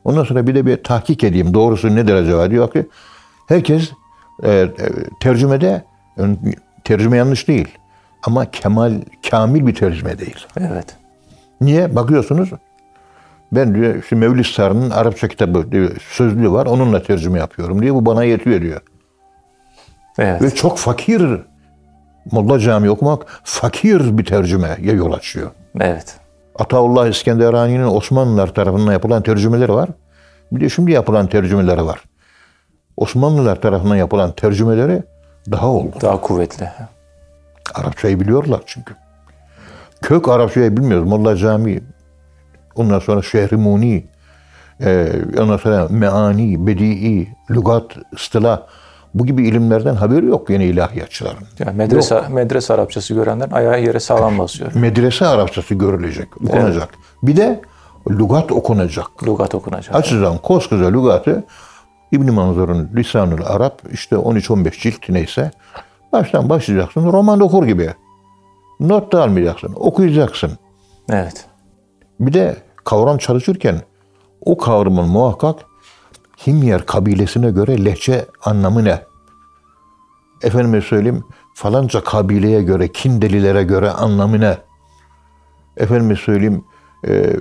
Ondan 0.05 0.25
sonra 0.25 0.47
bir 0.47 0.55
de 0.55 0.67
bir 0.67 0.83
tahkik 0.83 1.25
edeyim. 1.25 1.55
Doğrusu 1.55 1.95
ne 1.95 2.09
derece 2.09 2.35
var 2.35 2.51
diyor 2.51 2.71
ki 2.73 2.89
herkes 3.47 3.93
e, 4.43 4.51
e, 4.51 4.69
tercümede 5.21 5.85
tercüme 6.85 7.17
yanlış 7.17 7.49
değil. 7.49 7.69
Ama 8.23 8.51
kemal, 8.51 9.01
kamil 9.31 9.67
bir 9.67 9.75
tercüme 9.75 10.19
değil. 10.19 10.47
Evet. 10.57 10.97
Niye? 11.61 11.97
Bakıyorsunuz 11.97 12.51
ben 13.57 13.75
diyor 13.75 14.03
şu 14.03 14.17
Mevlid 14.17 14.45
Sarı'nın 14.45 14.91
Arapça 14.91 15.29
kitabı 15.29 15.73
diyor, 15.73 15.91
sözlüğü 16.11 16.53
var. 16.53 16.67
Onunla 16.67 17.03
tercüme 17.03 17.39
yapıyorum 17.39 17.83
diye 17.83 17.95
bu 17.95 18.07
bana 18.07 18.25
yetiyor 18.25 18.61
diyor. 18.61 18.81
Evet. 20.19 20.43
Ve 20.43 20.51
çok 20.51 20.79
fakir 20.79 21.23
Molla 22.33 22.59
Camii 22.59 22.91
okumak 22.91 23.27
fakir 23.45 24.19
bir 24.19 24.25
tercümeye 24.25 24.77
yol 24.81 25.13
açıyor. 25.13 25.51
Evet. 25.81 26.17
Ataullah 26.59 27.07
İskenderani'nin 27.07 27.87
Osmanlılar 27.87 28.55
tarafından 28.55 28.93
yapılan 28.93 29.23
tercümeleri 29.23 29.73
var. 29.73 29.89
Bir 30.53 30.61
de 30.61 30.69
şimdi 30.69 30.93
yapılan 30.93 31.27
tercümeleri 31.27 31.87
var. 31.87 32.01
Osmanlılar 32.97 33.61
tarafından 33.61 33.97
yapılan 33.97 34.33
tercümeleri 34.33 35.03
daha 35.51 35.69
oldu. 35.69 35.97
Daha 36.01 36.21
kuvvetli. 36.21 36.69
Arapçayı 37.75 38.21
biliyorlar 38.21 38.61
çünkü. 38.67 38.95
Kök 40.03 40.29
Arapçayı 40.29 40.77
bilmiyoruz. 40.77 41.09
Molla 41.09 41.37
Camii, 41.37 41.83
ondan 42.75 42.99
sonra 42.99 43.23
Şehrimuni, 43.23 44.05
e, 44.81 45.13
ondan 45.39 45.57
sonra 45.57 45.87
meani, 45.91 46.67
bedii, 46.67 47.29
lügat, 47.51 47.97
istilah 48.17 48.61
bu 49.15 49.27
gibi 49.27 49.49
ilimlerden 49.49 49.95
haberi 49.95 50.27
yok 50.27 50.51
yeni 50.51 50.65
ilahiyatçıların. 50.65 51.45
Yani 51.59 51.77
medrese, 51.77 52.23
medrese 52.31 52.75
Arapçası 52.75 53.15
görenler 53.15 53.49
ayağı 53.53 53.83
yere 53.83 54.01
sağlam 54.01 54.39
basıyor. 54.39 54.71
Medrese 54.75 55.27
Arapçası 55.27 55.75
görülecek, 55.75 56.43
okunacak. 56.43 56.89
Bir 57.23 57.37
de 57.37 57.61
lügat 58.11 58.53
okunacak. 58.53 59.27
Lugat 59.27 59.55
okunacak. 59.55 59.95
Açıdan 59.95 60.39
koskoca 60.39 60.89
lügatı 60.89 61.45
İbn 62.13 62.33
Manzur'un 62.33 62.91
Lisanül 62.97 63.43
Arap 63.43 63.83
işte 63.93 64.17
13-15 64.17 64.81
cilt 64.81 65.09
neyse 65.09 65.51
Baştan 66.15 66.49
başlayacaksın. 66.49 67.13
Roman 67.13 67.41
okur 67.41 67.67
gibi. 67.67 67.91
Not 68.81 69.13
da 69.13 69.23
almayacaksın. 69.23 69.73
Okuyacaksın. 69.77 70.51
Evet. 71.11 71.45
Bir 72.21 72.33
de 72.33 72.57
kavram 72.85 73.19
çalışırken 73.19 73.81
o 74.41 74.59
kavramın 74.59 75.09
muhakkak 75.09 75.65
Himyer 76.47 76.87
kabilesine 76.87 77.51
göre 77.51 77.85
lehçe 77.85 78.27
anlamı 78.45 78.85
ne? 78.85 79.03
Efendime 80.43 80.81
söyleyeyim 80.81 81.25
falanca 81.55 82.05
kabileye 82.05 82.63
göre, 82.63 82.93
Kindelilere 82.93 83.63
göre 83.63 83.91
anlamı 83.91 84.41
ne? 84.41 84.59
Efendime 85.77 86.17
söyleyeyim 86.17 86.65
e, 87.09 87.37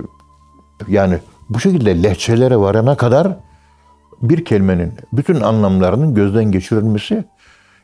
yani 0.88 1.20
bu 1.50 1.60
şekilde 1.60 2.04
lehçelere 2.04 2.58
varana 2.58 2.98
kadar 2.98 3.38
bir 4.22 4.46
kelimenin 4.46 4.94
bütün 5.14 5.42
anlamlarının 5.42 6.16
gözden 6.16 6.52
geçirilmesi 6.52 7.26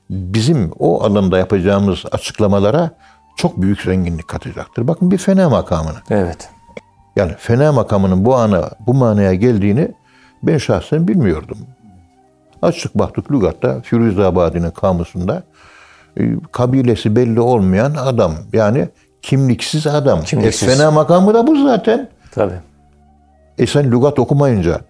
bizim 0.10 0.72
o 0.80 1.04
alanda 1.04 1.38
yapacağımız 1.38 2.04
açıklamalara 2.12 2.92
çok 3.36 3.62
büyük 3.62 3.82
zenginlik 3.82 4.28
katacaktır. 4.28 4.88
Bakın 4.88 5.12
bir 5.12 5.18
fena 5.18 5.50
makamını. 5.50 5.98
Evet. 6.10 6.50
Yani 7.20 7.32
fena 7.38 7.72
makamının 7.72 8.26
bu 8.26 8.36
ana 8.36 8.70
bu 8.88 8.94
manaya 8.94 9.34
geldiğini 9.34 9.92
ben 10.44 10.58
şahsen 10.58 11.08
bilmiyordum. 11.08 11.58
Açık 12.62 12.96
baktık 12.96 13.32
lügatta 13.32 13.82
Firuzabadi'nin 13.82 14.72
kamusunda 14.72 15.44
e, 16.20 16.24
kabilesi 16.52 17.16
belli 17.16 17.40
olmayan 17.40 17.96
adam. 17.96 18.34
Yani 18.54 18.90
kimliksiz 19.22 19.88
adam. 19.88 20.24
Kimliksiz. 20.24 20.70
E, 20.70 20.72
fena 20.72 20.92
makamı 20.92 21.34
da 21.34 21.48
bu 21.48 21.64
zaten. 21.64 22.10
Tabii. 22.32 22.60
E 23.58 23.68
sen 23.68 23.92
lügat 23.92 24.20
okumayınca 24.20 24.82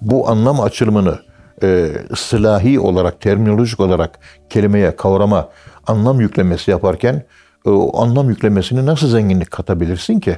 bu 0.00 0.28
anlam 0.28 0.60
açılımını 0.60 1.18
e, 1.62 1.90
ıslahi 2.12 2.80
olarak, 2.80 3.20
terminolojik 3.20 3.80
olarak 3.80 4.18
kelimeye, 4.50 4.96
kavrama 4.96 5.48
anlam 5.86 6.20
yüklemesi 6.20 6.70
yaparken 6.70 7.22
e, 7.66 7.70
o 7.70 8.02
anlam 8.02 8.28
yüklemesini 8.30 8.86
nasıl 8.86 9.08
zenginlik 9.08 9.50
katabilirsin 9.50 10.20
ki? 10.20 10.36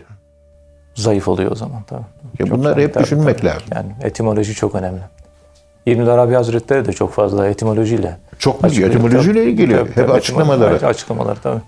Zayıf 1.02 1.28
oluyor 1.28 1.50
o 1.52 1.54
zaman 1.54 1.83
tabii. 1.83 2.02
Ya 2.38 2.47
Çok 2.47 2.59
bunları 2.59 2.80
hep 2.80 2.95
tabii, 2.95 3.04
düşünmek 3.04 3.37
tabii. 3.38 3.47
lazım. 3.47 3.62
Yani 3.75 3.88
etimoloji 4.02 4.54
çok 4.54 4.75
önemli. 4.75 5.00
İbn 5.87 6.07
Arabi 6.07 6.35
Hazretleri 6.35 6.85
de 6.85 6.92
çok 6.92 7.12
fazla 7.12 7.49
etimolojiyle. 7.49 8.16
Çok 8.38 8.54
bilgi, 8.64 8.66
açıklıyor. 8.66 8.90
etimolojiyle 8.90 9.45
ilgili. 9.45 9.76
tabii, 9.76 9.88
Hep 9.88 9.95
tabii, 9.97 10.12
açıklamaları. 10.12 10.75
etimoloji- 10.76 10.87
Açıklamaları 10.87 11.40
tabii. 11.40 11.61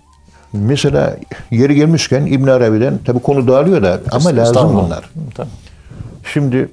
Mesela 0.52 1.16
yeri 1.50 1.74
gelmişken 1.74 2.26
İbn 2.26 2.46
Arabi'den 2.48 2.98
tabi 2.98 3.18
konu 3.18 3.48
dağılıyor 3.48 3.82
da 3.82 4.00
ama 4.10 4.24
lazım 4.30 4.38
Estağfurullah. 4.38 4.84
bunlar. 4.86 5.10
Tabii. 5.34 5.48
Şimdi 6.32 6.68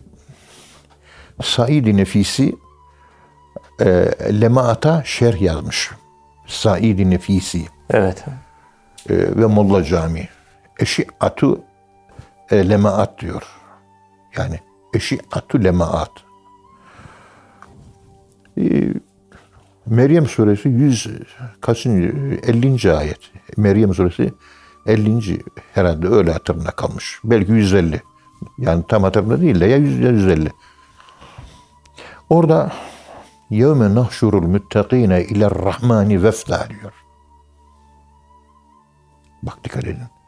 Said-i 1.43 1.97
Nefisi 1.97 2.55
e, 3.81 3.85
Lemaat'a 4.41 5.01
şerh 5.05 5.41
yazmış. 5.41 5.91
Said-i 6.47 7.09
Nefisi 7.09 7.65
Evet. 7.89 8.23
e, 9.09 9.13
ve 9.15 9.45
Molla 9.45 9.83
Cami. 9.83 10.27
Eşi'atu 10.79 11.59
e, 12.51 12.69
lemaat 12.69 13.19
diyor. 13.21 13.43
Yani 14.37 14.59
eşi'atu 14.93 15.63
lemaat. 15.63 16.11
E, 18.57 18.93
Meryem 19.85 20.25
suresi 20.25 20.69
100 20.69 21.07
kaçıncı 21.61 22.39
50. 22.43 22.93
ayet. 22.93 23.19
Meryem 23.57 23.93
suresi 23.93 24.33
50. 24.85 25.43
herhalde 25.73 26.07
öyle 26.07 26.31
hatırına 26.31 26.71
kalmış. 26.71 27.19
Belki 27.23 27.51
150. 27.51 28.01
Yani 28.57 28.83
tam 28.87 29.03
hatırımda 29.03 29.41
değil 29.41 29.59
de 29.59 29.65
ya 29.65 29.77
100 29.77 29.99
ya 29.99 30.09
150. 30.09 30.51
Orada 32.29 32.71
yevme 33.49 33.95
nahşurul 33.95 34.47
müttakine 34.47 35.23
iler 35.23 35.51
rahmani 35.51 36.23
vefda 36.23 36.67
diyor. 36.69 36.93
Bak 39.43 39.63
dikkat 39.63 39.83
edin. 39.83 40.18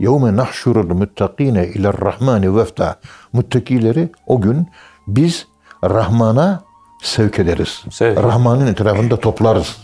Yevme 0.00 0.36
nahşurul 0.36 0.94
müttakine 0.94 1.66
iler 1.66 2.00
rahmani 2.00 2.56
vefda. 2.56 2.96
Muttakileri 3.32 4.08
o 4.26 4.40
gün 4.40 4.66
biz 5.06 5.46
Rahman'a 5.84 6.62
sevk 7.02 7.38
ederiz. 7.38 7.84
Sevk. 7.90 8.18
Rahman'ın 8.18 8.66
etrafında 8.66 9.16
toplarız. 9.16 9.76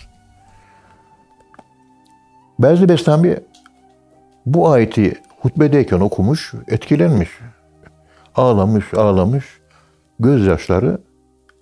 Bazı 2.58 2.88
Bestami 2.88 3.36
bu 4.46 4.70
ayeti 4.70 5.20
hutbedeyken 5.40 6.00
okumuş, 6.00 6.54
etkilenmiş. 6.68 7.30
Ağlamış, 8.34 8.94
ağlamış. 8.94 9.44
Gözyaşları 10.20 10.98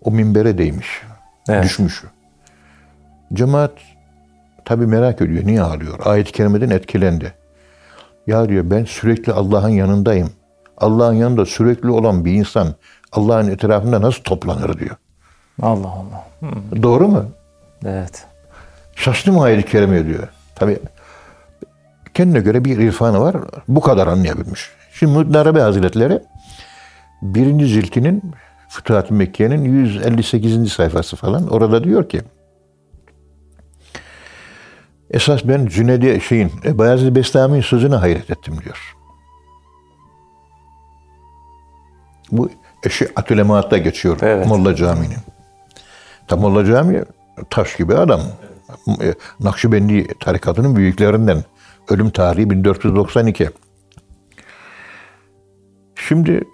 o 0.02 0.10
minbere 0.10 0.58
değmiş. 0.58 1.02
Evet. 1.48 1.64
Düşmüş. 1.64 2.04
Cemaat 3.32 3.72
tabi 4.64 4.86
merak 4.86 5.20
ediyor. 5.20 5.46
Niye 5.46 5.62
ağlıyor? 5.62 5.98
Ayet-i 6.04 6.32
kerimeden 6.32 6.70
etkilendi. 6.70 7.43
Ya 8.26 8.48
diyor 8.48 8.70
ben 8.70 8.84
sürekli 8.84 9.32
Allah'ın 9.32 9.68
yanındayım. 9.68 10.30
Allah'ın 10.78 11.14
yanında 11.14 11.46
sürekli 11.46 11.90
olan 11.90 12.24
bir 12.24 12.32
insan 12.32 12.68
Allah'ın 13.12 13.50
etrafında 13.50 14.02
nasıl 14.02 14.22
toplanır 14.22 14.78
diyor. 14.78 14.96
Allah 15.62 15.88
Allah. 15.88 16.26
Hı, 16.40 16.82
Doğru 16.82 17.08
mu? 17.08 17.24
Evet. 17.86 18.26
Şaştım 18.96 19.38
ayet-i 19.40 19.70
kerime 19.70 20.06
diyor. 20.06 20.28
Tabi 20.54 20.78
kendine 22.14 22.40
göre 22.40 22.64
bir 22.64 22.78
irfanı 22.78 23.20
var. 23.20 23.36
Bu 23.68 23.80
kadar 23.80 24.06
anlayabilmiş. 24.06 24.70
Şimdi 24.92 25.12
Muhyiddin 25.12 25.34
Arabi 25.34 25.58
Hazretleri 25.60 26.20
birinci 27.22 27.68
ciltinin 27.68 28.22
Fütuhat-ı 28.68 29.14
Mekke'nin 29.14 29.64
158. 29.64 30.72
sayfası 30.72 31.16
falan 31.16 31.48
orada 31.48 31.84
diyor 31.84 32.08
ki 32.08 32.22
esas 35.14 35.44
ben 35.44 35.66
Cüneydi 35.66 36.20
şeyin 36.20 36.52
e, 36.64 36.78
Bayezid 36.78 37.16
Bestami'nin 37.16 37.60
sözüne 37.60 37.94
hayret 37.94 38.30
ettim 38.30 38.54
diyor. 38.64 38.96
Bu 42.32 42.50
eşi 42.82 43.08
Atülemaat'ta 43.16 43.78
geçiyor 43.78 44.18
Evet. 44.22 44.46
Molla 44.46 44.74
Camii'nin. 44.74 45.18
Tam 46.28 46.40
Molla 46.40 46.64
Camii 46.64 47.02
taş 47.50 47.76
gibi 47.76 47.94
adam. 47.94 48.20
E, 49.02 49.14
Nakşibendi 49.40 50.08
tarikatının 50.20 50.76
büyüklerinden. 50.76 51.44
Ölüm 51.88 52.10
tarihi 52.10 52.50
1492. 52.50 53.50
Şimdi 56.08 56.44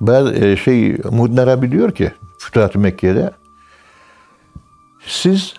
bazı 0.00 0.34
e, 0.34 0.56
şey 0.56 0.96
Muhyiddin 1.10 1.36
Arabi 1.36 1.72
diyor 1.72 1.92
ki 1.92 2.12
Fütuhat-ı 2.38 2.78
Mekke'de 2.78 3.30
siz 5.06 5.54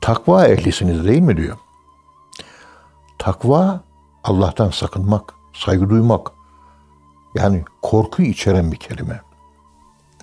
takva 0.00 0.46
ehlisiniz 0.46 1.04
değil 1.04 1.20
mi 1.20 1.36
diyor. 1.36 1.56
Takva 3.20 3.80
Allah'tan 4.24 4.70
sakınmak, 4.70 5.34
saygı 5.54 5.90
duymak. 5.90 6.30
Yani 7.34 7.64
korku 7.82 8.22
içeren 8.22 8.72
bir 8.72 8.76
kelime. 8.76 9.20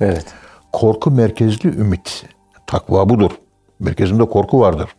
Evet. 0.01 0.25
Korku 0.71 1.11
merkezli 1.11 1.69
ümit. 1.69 2.25
Takva 2.67 3.09
budur. 3.09 3.31
Merkezinde 3.79 4.25
korku 4.25 4.59
vardır. 4.59 4.89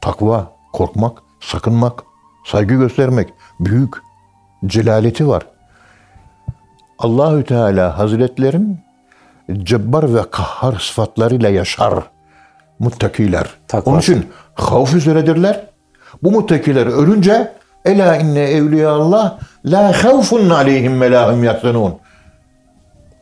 Takva, 0.00 0.52
korkmak, 0.72 1.22
sakınmak, 1.40 2.02
saygı 2.44 2.74
göstermek, 2.74 3.34
büyük 3.60 3.94
celaleti 4.66 5.28
var. 5.28 5.46
Allahü 6.98 7.44
Teala 7.44 7.98
Hazretlerin 7.98 8.80
cebbar 9.62 10.14
ve 10.14 10.30
kahhar 10.30 10.78
sıfatlarıyla 10.78 11.48
yaşar 11.48 11.94
muttakiler. 12.78 13.46
Takva. 13.68 13.90
Onun 13.90 14.00
için 14.00 14.26
havf 14.54 14.94
üzeredirler. 14.94 15.67
Bu 16.22 16.30
muttakiler 16.30 16.86
ölünce 16.86 17.52
ela 17.84 18.16
inne 18.16 18.40
evliya 18.40 18.90
Allah 18.90 19.38
la 19.64 20.04
havfun 20.04 20.50
aleyhim 20.50 21.00
ve 21.00 21.10
la 21.10 21.32
hum 21.32 21.44
yahzanun. 21.44 21.94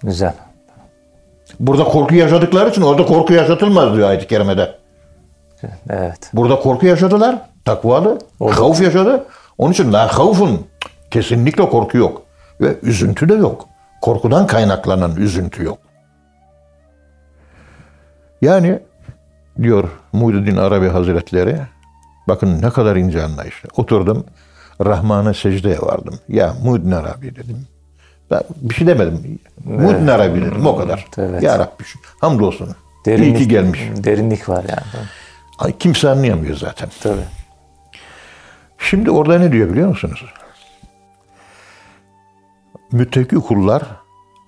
Güzel. 0.03 0.33
Burada 1.61 1.85
korku 1.85 2.15
yaşadıkları 2.15 2.71
için 2.71 2.83
orada 2.83 3.07
korku 3.07 3.33
yaşatılmaz 3.33 3.95
diyor 3.97 4.09
ayet-i 4.09 4.27
kerimede. 4.27 4.75
Evet. 5.91 6.31
Burada 6.33 6.59
korku 6.59 6.87
yaşadılar. 6.87 7.37
Takvalı. 7.65 8.19
Orada- 8.41 8.61
Havf 8.61 8.83
yaşadı. 8.83 9.27
Onun 9.59 9.73
için 9.73 9.93
la 9.93 10.19
havfun. 10.19 10.67
Kesinlikle 11.11 11.69
korku 11.69 11.99
yok. 11.99 12.23
Ve 12.61 12.77
üzüntü 12.83 13.29
de 13.29 13.35
yok. 13.35 13.69
Korkudan 14.03 14.47
kaynaklanan 14.47 15.17
üzüntü 15.17 15.65
yok. 15.65 15.79
Yani 18.43 18.79
diyor 19.63 19.89
Muhyiddin 20.13 20.57
Arabi 20.57 20.89
Hazretleri 20.89 21.57
bakın 22.29 22.63
ne 22.63 22.71
kadar 22.71 22.97
ince 22.97 23.23
anlayışlı. 23.23 23.69
Oturdum 23.77 24.25
Rahman'a 24.85 25.35
secdeye 25.35 25.79
vardım. 25.79 26.19
Ya 26.29 26.55
Muhyiddin 26.65 26.91
Arabi 26.91 27.37
dedim. 27.37 27.67
Ben 28.31 28.43
bir 28.57 28.75
şey 28.75 28.87
demedim. 28.87 29.39
Muhyiddin 29.65 30.07
Arabi 30.07 30.41
dedim 30.41 30.67
o 30.67 30.77
kadar. 30.77 31.07
Evet. 31.19 31.43
Ya 31.43 31.59
Rabbi 31.59 31.85
hamdolsun. 32.21 32.69
İyi 33.07 33.35
ki 33.35 33.49
gelmiş. 33.49 33.81
Derinlik 33.97 34.49
var 34.49 34.65
yani. 34.69 35.07
Ay, 35.59 35.79
kimse 35.79 36.09
anlayamıyor 36.09 36.57
zaten. 36.57 36.89
Tabii. 37.03 37.21
Şimdi 38.79 39.11
orada 39.11 39.39
ne 39.39 39.53
diyor 39.53 39.71
biliyor 39.71 39.89
musunuz? 39.89 40.25
Müttaki 42.93 43.37
kullar 43.37 43.83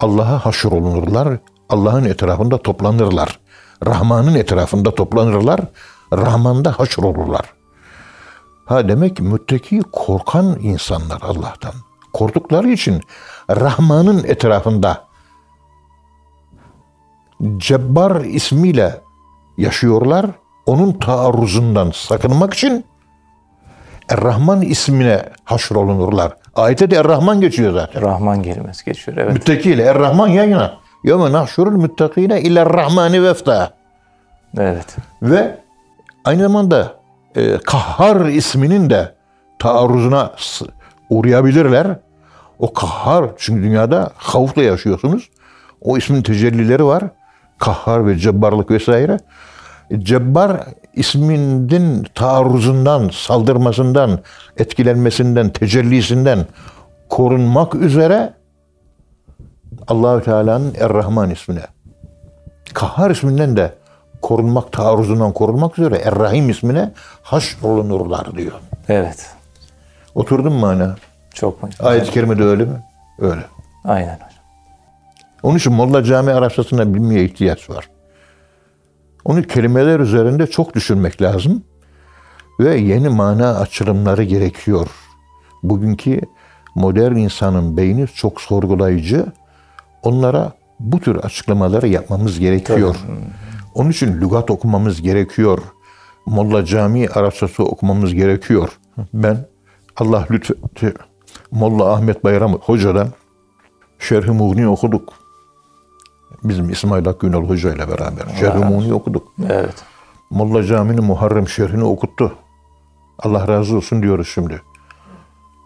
Allah'a 0.00 0.46
haşr 0.46 0.66
olunurlar. 0.66 1.38
Allah'ın 1.68 2.04
etrafında 2.04 2.58
toplanırlar. 2.58 3.38
Rahman'ın 3.86 4.34
etrafında 4.34 4.94
toplanırlar. 4.94 5.60
Rahman'da 6.12 6.78
haşr 6.78 7.02
olurlar. 7.02 7.57
Ha 8.68 8.88
demek 8.88 9.16
ki 9.16 9.22
müttaki 9.22 9.80
korkan 9.92 10.56
insanlar 10.60 11.22
Allah'tan. 11.22 11.72
Korktukları 12.12 12.68
için 12.68 13.02
Rahman'ın 13.50 14.24
etrafında 14.24 15.04
Cebbar 17.56 18.24
ismiyle 18.24 19.00
yaşıyorlar. 19.58 20.26
Onun 20.66 20.92
taarruzundan 20.92 21.90
sakınmak 21.90 22.54
için 22.54 22.84
Er-Rahman 24.08 24.62
ismine 24.62 25.22
haşrolunurlar. 25.44 26.32
Ayette 26.54 26.90
de 26.90 26.96
Er-Rahman 26.96 27.40
geçiyor 27.40 27.72
zaten. 27.72 28.02
Rahman 28.02 28.42
kelimesi 28.42 28.84
geçiyor. 28.84 29.16
Evet. 29.16 29.32
Müttaki 29.32 29.70
ile 29.70 29.82
Er-Rahman 29.82 30.28
yan 30.28 30.44
yana. 30.44 30.78
Yevme 31.04 31.32
nahşurul 31.32 31.76
müttakine 31.76 32.40
ila 32.40 32.66
rahmani 32.66 33.22
vefta. 33.22 33.70
Evet. 34.58 34.96
Ve 35.22 35.60
aynı 36.24 36.42
zamanda 36.42 36.97
e, 37.38 37.58
Kahhar 37.58 38.26
isminin 38.26 38.90
de 38.90 39.14
taarruzuna 39.58 40.32
uğrayabilirler. 41.10 41.86
O 42.58 42.72
Kahhar 42.72 43.30
çünkü 43.36 43.62
dünyada 43.62 44.10
havfla 44.16 44.62
yaşıyorsunuz. 44.62 45.30
O 45.80 45.96
ismin 45.96 46.22
tecellileri 46.22 46.84
var. 46.84 47.04
Kahhar 47.58 48.06
ve 48.06 48.18
cebbarlık 48.18 48.70
vesaire. 48.70 49.18
Cebbar 49.98 50.60
isminin 50.94 52.06
taarruzundan, 52.14 53.10
saldırmasından, 53.12 54.18
etkilenmesinden, 54.56 55.50
tecellisinden 55.50 56.46
korunmak 57.08 57.74
üzere 57.74 58.34
Allahü 59.88 60.24
Teala'nın 60.24 60.74
Er-Rahman 60.78 61.30
ismine 61.30 61.62
Kahhar 62.74 63.10
isminden 63.10 63.56
de 63.56 63.74
korunmak, 64.22 64.72
taarruzundan 64.72 65.32
korunmak 65.32 65.78
üzere 65.78 65.96
Er-Rahim 65.96 66.50
ismine 66.50 66.92
haşrolunurlar 67.22 68.36
diyor. 68.36 68.52
Evet. 68.88 69.26
Oturdun 70.14 70.52
mu 70.52 70.58
mana? 70.58 70.96
Çok 71.34 71.62
mu? 71.62 71.68
Ayet-i 71.80 72.10
kerimede 72.10 72.44
öyle 72.44 72.64
mi? 72.64 72.82
Öyle. 73.18 73.44
Aynen 73.84 74.14
hocam. 74.14 74.28
Onun 75.42 75.58
için 75.58 75.72
Molla 75.72 76.04
Cami 76.04 76.32
Arapçasına 76.32 76.94
bilmeye 76.94 77.24
ihtiyaç 77.24 77.70
var. 77.70 77.88
Onu 79.24 79.42
kelimeler 79.42 80.00
üzerinde 80.00 80.46
çok 80.46 80.74
düşünmek 80.74 81.22
lazım. 81.22 81.64
Ve 82.60 82.76
yeni 82.76 83.08
mana 83.08 83.58
açılımları 83.58 84.22
gerekiyor. 84.22 84.88
Bugünkü 85.62 86.20
modern 86.74 87.16
insanın 87.16 87.76
beyni 87.76 88.06
çok 88.06 88.40
sorgulayıcı. 88.40 89.26
Onlara 90.02 90.52
bu 90.80 91.00
tür 91.00 91.16
açıklamaları 91.16 91.88
yapmamız 91.88 92.38
gerekiyor. 92.38 92.96
Onun 93.74 93.90
için 93.90 94.20
lügat 94.20 94.50
okumamız 94.50 95.02
gerekiyor. 95.02 95.58
Molla 96.26 96.64
Cami 96.64 97.08
Arapçası 97.08 97.64
okumamız 97.64 98.14
gerekiyor. 98.14 98.78
Ben 99.14 99.46
Allah 99.96 100.26
lütfetti 100.30 100.94
Molla 101.50 101.92
Ahmet 101.92 102.24
Bayram 102.24 102.52
Hoca'dan 102.52 103.08
Şerh-i 103.98 104.30
Muğni 104.30 104.68
okuduk. 104.68 105.12
Bizim 106.44 106.70
İsmail 106.70 107.04
Hakkı 107.04 107.26
Ünal 107.26 107.48
Hoca 107.48 107.74
ile 107.74 107.88
beraber. 107.88 108.34
Şerh-i 108.40 108.64
Muğni 108.64 108.92
okuduk. 108.94 109.32
Evet. 109.48 109.84
Molla 110.30 110.64
Cami'nin 110.64 111.04
Muharrem 111.04 111.48
şerhini 111.48 111.84
okuttu. 111.84 112.34
Allah 113.18 113.48
razı 113.48 113.76
olsun 113.76 114.02
diyoruz 114.02 114.28
şimdi. 114.34 114.62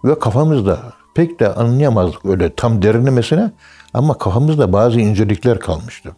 Ve 0.05 0.19
kafamızda 0.19 0.79
pek 1.15 1.41
de 1.41 1.55
anlayamazdık 1.55 2.27
öyle 2.27 2.55
tam 2.55 2.83
derinlemesine 2.83 3.51
ama 3.95 4.19
kafamızda 4.19 4.73
bazı 4.73 5.01
incelikler 5.01 5.61
kalmıştı. 5.61 6.17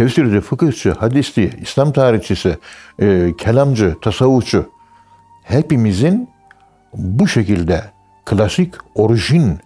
Tefsirci, 0.00 0.40
fıkıhçı, 0.40 0.90
hadisçi, 0.92 1.50
İslam 1.62 1.92
tarihçisi, 1.92 2.58
e, 2.98 3.32
kelamcı, 3.38 3.94
tasavvufçu 4.02 4.70
hepimizin 5.44 6.28
bu 6.94 7.28
şekilde 7.28 7.84
klasik, 8.24 8.74
orijin, 8.94 9.58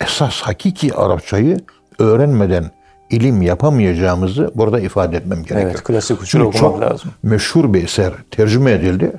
esas 0.00 0.40
hakiki 0.40 0.94
Arapçayı 0.94 1.56
öğrenmeden 1.98 2.70
ilim 3.10 3.42
yapamayacağımızı 3.42 4.52
burada 4.54 4.80
ifade 4.80 5.16
etmem 5.16 5.42
gerekiyor. 5.42 5.70
Evet. 5.70 5.82
Klasik 5.84 6.18
Çünkü 6.26 6.44
okumak 6.44 6.60
çok 6.60 6.80
lazım. 6.80 7.10
meşhur 7.22 7.74
bir 7.74 7.84
eser 7.84 8.12
tercüme 8.30 8.72
edildi. 8.72 9.12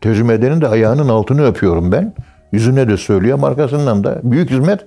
Tercüme 0.00 0.34
edenin 0.34 0.60
de 0.60 0.68
ayağının 0.68 1.08
altını 1.08 1.46
öpüyorum 1.46 1.92
ben. 1.92 2.14
Yüzüne 2.52 2.88
de 2.88 2.96
söylüyorum 2.96 3.44
arkasından 3.44 4.04
da. 4.04 4.20
Büyük 4.22 4.50
hizmet 4.50 4.80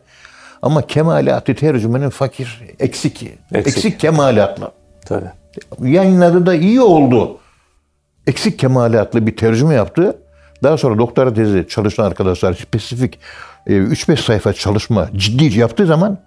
ama 0.62 0.82
kemalatı 0.82 1.56
tercümenin 1.56 2.10
fakir, 2.10 2.64
eksik. 2.80 3.24
Eksik, 3.54 3.78
Eksik. 3.78 4.00
kemalatlı. 4.00 4.72
Tabii. 5.08 5.30
Yayınladı 5.82 6.46
da 6.46 6.54
iyi 6.56 6.82
oldu. 6.82 7.38
Eksik 8.28 8.60
kemalatlı 8.60 9.28
bir 9.28 9.36
tercüme 9.36 9.74
yaptı. 9.74 10.18
Daha 10.64 10.78
sonra 10.78 10.98
doktora 10.98 11.34
tezi 11.34 11.68
çalışan 11.70 12.04
arkadaşlar 12.04 12.54
spesifik 12.54 13.20
e, 13.68 13.74
3-5 13.74 14.18
sayfa 14.18 14.54
çalışma 14.54 15.10
ciddi 15.16 15.60
yaptığı 15.60 15.86
zaman 15.86 16.18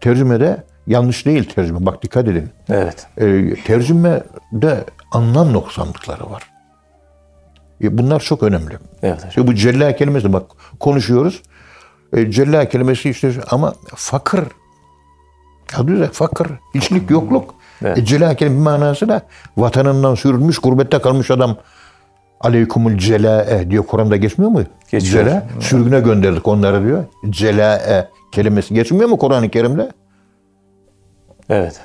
tercümede 0.00 0.62
yanlış 0.86 1.26
değil 1.26 1.44
tercüme. 1.44 1.86
Bak 1.86 2.02
dikkat 2.02 2.28
edin 2.28 2.50
Evet. 2.68 3.06
e, 3.16 3.54
tercümede 3.64 4.84
anlam 5.12 5.52
noksanlıkları 5.52 6.30
var. 6.30 6.42
E, 7.82 7.98
bunlar 7.98 8.20
çok 8.20 8.42
önemli. 8.42 8.78
Evet. 9.02 9.24
İşte 9.28 9.46
bu 9.46 9.54
cella 9.54 9.96
kelimesi 9.96 10.32
bak 10.32 10.42
konuşuyoruz. 10.80 11.42
E, 12.12 12.30
cella 12.30 12.68
kelimesi 12.68 13.10
işte 13.10 13.32
ama 13.50 13.74
fakir. 13.94 14.44
Adı 15.76 15.92
üzerinde 15.92 16.12
fakir. 16.12 16.46
Hiçlik 16.74 17.10
yokluk. 17.10 17.54
Evet. 17.84 17.98
E, 17.98 18.04
cella 18.04 18.34
kelime 18.34 18.60
manası 18.60 19.08
da 19.08 19.22
vatanından 19.56 20.14
sürülmüş, 20.14 20.58
gurbette 20.58 20.98
kalmış 20.98 21.30
adam 21.30 21.56
aleykumul 22.40 22.98
celae 22.98 23.70
diyor 23.70 23.86
Kur'an'da 23.86 24.16
geçmiyor 24.16 24.50
mu? 24.50 24.62
Geçiyor. 24.90 25.24
Cela, 25.24 25.46
sürgüne 25.60 26.00
gönderdik 26.00 26.48
onları 26.48 26.84
diyor. 26.84 27.04
Celae 27.30 28.08
kelimesi 28.32 28.74
geçmiyor 28.74 29.08
mu 29.08 29.18
Kur'an-ı 29.18 29.50
Kerim'de? 29.50 29.92
Evet. 31.48 31.80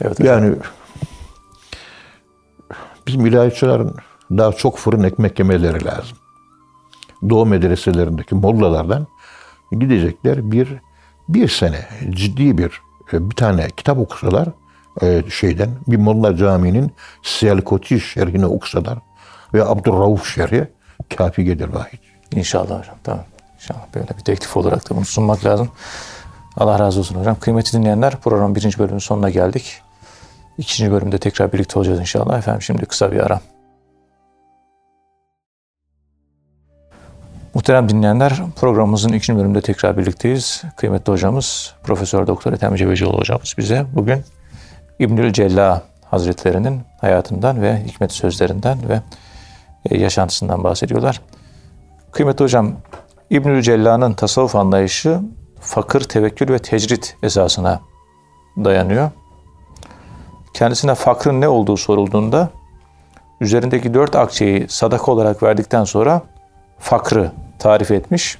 Evet 0.00 0.20
hocam. 0.20 0.42
Yani 0.42 0.56
bizim 3.06 3.26
ilahiyatçıların 3.26 3.96
daha 4.30 4.52
çok 4.52 4.78
fırın 4.78 5.02
ekmek 5.02 5.38
yemeleri 5.38 5.84
lazım. 5.84 6.18
Doğu 7.28 7.46
medreselerindeki 7.46 8.34
mollalardan 8.34 9.06
gidecekler 9.72 10.52
bir 10.52 10.68
bir 11.28 11.48
sene 11.48 11.86
ciddi 12.10 12.58
bir 12.58 12.80
e, 13.12 13.30
bir 13.30 13.36
tane 13.36 13.68
kitap 13.76 13.98
okusalar 13.98 14.48
e, 15.02 15.22
şeyden 15.30 15.70
bir 15.86 15.96
Molla 15.96 16.36
Camii'nin 16.36 16.92
Siyalkoti 17.22 18.00
şerhini 18.00 18.46
okusalar 18.46 18.98
ve 19.54 19.64
Abdurrauf 19.64 20.26
şerhi 20.26 20.68
kafi 21.16 21.44
gelir 21.44 21.68
vahid. 21.68 21.98
İnşallah 22.32 22.80
hocam. 22.80 22.96
Tamam. 23.04 23.24
İnşallah 23.54 23.86
böyle 23.94 24.08
bir 24.08 24.24
teklif 24.24 24.56
olarak 24.56 24.90
da 24.90 24.96
bunu 24.96 25.04
sunmak 25.04 25.44
lazım. 25.44 25.68
Allah 26.56 26.78
razı 26.78 27.00
olsun 27.00 27.14
hocam. 27.14 27.36
Kıymetli 27.40 27.78
dinleyenler 27.78 28.16
program 28.16 28.54
birinci 28.54 28.78
bölümün 28.78 28.98
sonuna 28.98 29.30
geldik. 29.30 29.82
İkinci 30.58 30.92
bölümde 30.92 31.18
tekrar 31.18 31.52
birlikte 31.52 31.78
olacağız 31.78 32.00
inşallah. 32.00 32.38
Efendim 32.38 32.62
şimdi 32.62 32.86
kısa 32.86 33.12
bir 33.12 33.20
ara. 33.20 33.40
Muhterem 37.54 37.88
dinleyenler 37.88 38.34
programımızın 38.56 39.12
ikinci 39.12 39.38
bölümünde 39.38 39.60
tekrar 39.60 39.98
birlikteyiz. 39.98 40.62
Kıymetli 40.76 41.12
hocamız 41.12 41.74
Profesör 41.82 42.26
Doktor 42.26 42.52
Ethem 42.52 42.76
Cebecioğlu 42.76 43.18
hocamız 43.18 43.54
bize 43.58 43.86
bugün 43.94 44.24
İbnül 44.98 45.32
Cella 45.32 45.82
Hazretlerinin 46.04 46.80
hayatından 47.00 47.62
ve 47.62 47.84
hikmet 47.84 48.12
sözlerinden 48.12 48.78
ve 48.88 49.00
e, 49.90 49.98
yaşantısından 49.98 50.64
bahsediyorlar. 50.64 51.20
Kıymetli 52.12 52.44
hocam, 52.44 52.72
İbnül 53.30 53.62
Cella'nın 53.62 54.12
tasavvuf 54.12 54.56
anlayışı 54.56 55.20
fakir, 55.60 56.00
tevekkül 56.00 56.48
ve 56.48 56.58
tecrit 56.58 57.16
esasına 57.22 57.80
dayanıyor. 58.56 59.10
Kendisine 60.54 60.94
fakrın 60.94 61.40
ne 61.40 61.48
olduğu 61.48 61.76
sorulduğunda 61.76 62.50
üzerindeki 63.40 63.94
dört 63.94 64.16
akçeyi 64.16 64.66
sadaka 64.68 65.12
olarak 65.12 65.42
verdikten 65.42 65.84
sonra 65.84 66.22
fakrı 66.78 67.30
tarif 67.58 67.90
etmiş 67.90 68.38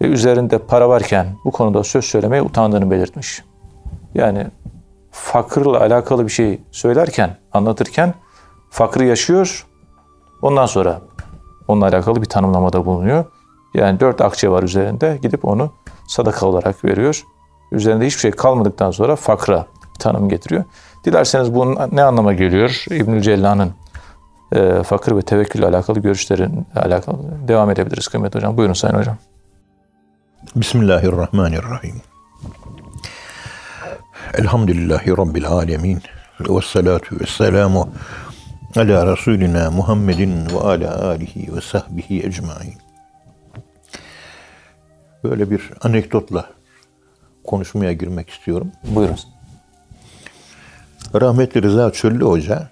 ve 0.00 0.06
üzerinde 0.06 0.58
para 0.58 0.88
varken 0.88 1.26
bu 1.44 1.50
konuda 1.50 1.84
söz 1.84 2.04
söylemeye 2.04 2.42
utandığını 2.42 2.90
belirtmiş. 2.90 3.44
Yani 4.14 4.46
fakırla 5.22 5.80
alakalı 5.80 6.26
bir 6.26 6.32
şey 6.32 6.60
söylerken, 6.70 7.36
anlatırken 7.52 8.14
fakrı 8.70 9.04
yaşıyor, 9.04 9.66
ondan 10.42 10.66
sonra 10.66 11.00
onunla 11.68 11.86
alakalı 11.86 12.22
bir 12.22 12.26
tanımlamada 12.26 12.86
bulunuyor. 12.86 13.24
Yani 13.74 14.00
dört 14.00 14.20
akçe 14.20 14.48
var 14.48 14.62
üzerinde, 14.62 15.18
gidip 15.22 15.44
onu 15.44 15.72
sadaka 16.08 16.46
olarak 16.46 16.84
veriyor. 16.84 17.24
Üzerinde 17.72 18.06
hiçbir 18.06 18.20
şey 18.20 18.30
kalmadıktan 18.30 18.90
sonra 18.90 19.16
fakra 19.16 19.66
tanım 19.98 20.28
getiriyor. 20.28 20.64
Dilerseniz 21.04 21.54
bunun 21.54 21.78
ne 21.92 22.02
anlama 22.02 22.32
geliyor? 22.32 22.84
İbnül 22.90 23.22
Cella'nın 23.22 23.72
e, 24.52 24.82
fakir 24.82 25.16
ve 25.16 25.22
tevekkülle 25.22 25.66
alakalı 25.66 26.00
görüşlerin 26.00 26.66
alakalı 26.76 27.18
devam 27.48 27.70
edebiliriz 27.70 28.08
kıymetli 28.08 28.38
hocam. 28.38 28.56
Buyurun 28.56 28.74
sayın 28.74 28.94
hocam. 28.94 29.16
Bismillahirrahmanirrahim. 30.56 32.15
Elhamdülillahi 34.34 35.10
Rabbil 35.10 35.46
alemin. 35.46 36.02
Ve 36.40 36.60
salatu 36.60 37.20
ve 37.20 37.26
selamu 37.26 37.92
ala 38.76 39.12
Resulina 39.12 39.70
Muhammedin 39.70 40.50
ve 40.50 40.58
ala 40.58 41.06
alihi 41.08 41.56
ve 41.56 41.60
sahbihi 41.60 42.26
ecmain. 42.26 42.74
Böyle 45.24 45.50
bir 45.50 45.70
anekdotla 45.82 46.50
konuşmaya 47.44 47.92
girmek 47.92 48.30
istiyorum. 48.30 48.72
Buyurun. 48.84 49.18
Rahmetli 51.14 51.62
Rıza 51.62 51.92
Çöllü 51.92 52.24
Hoca 52.24 52.68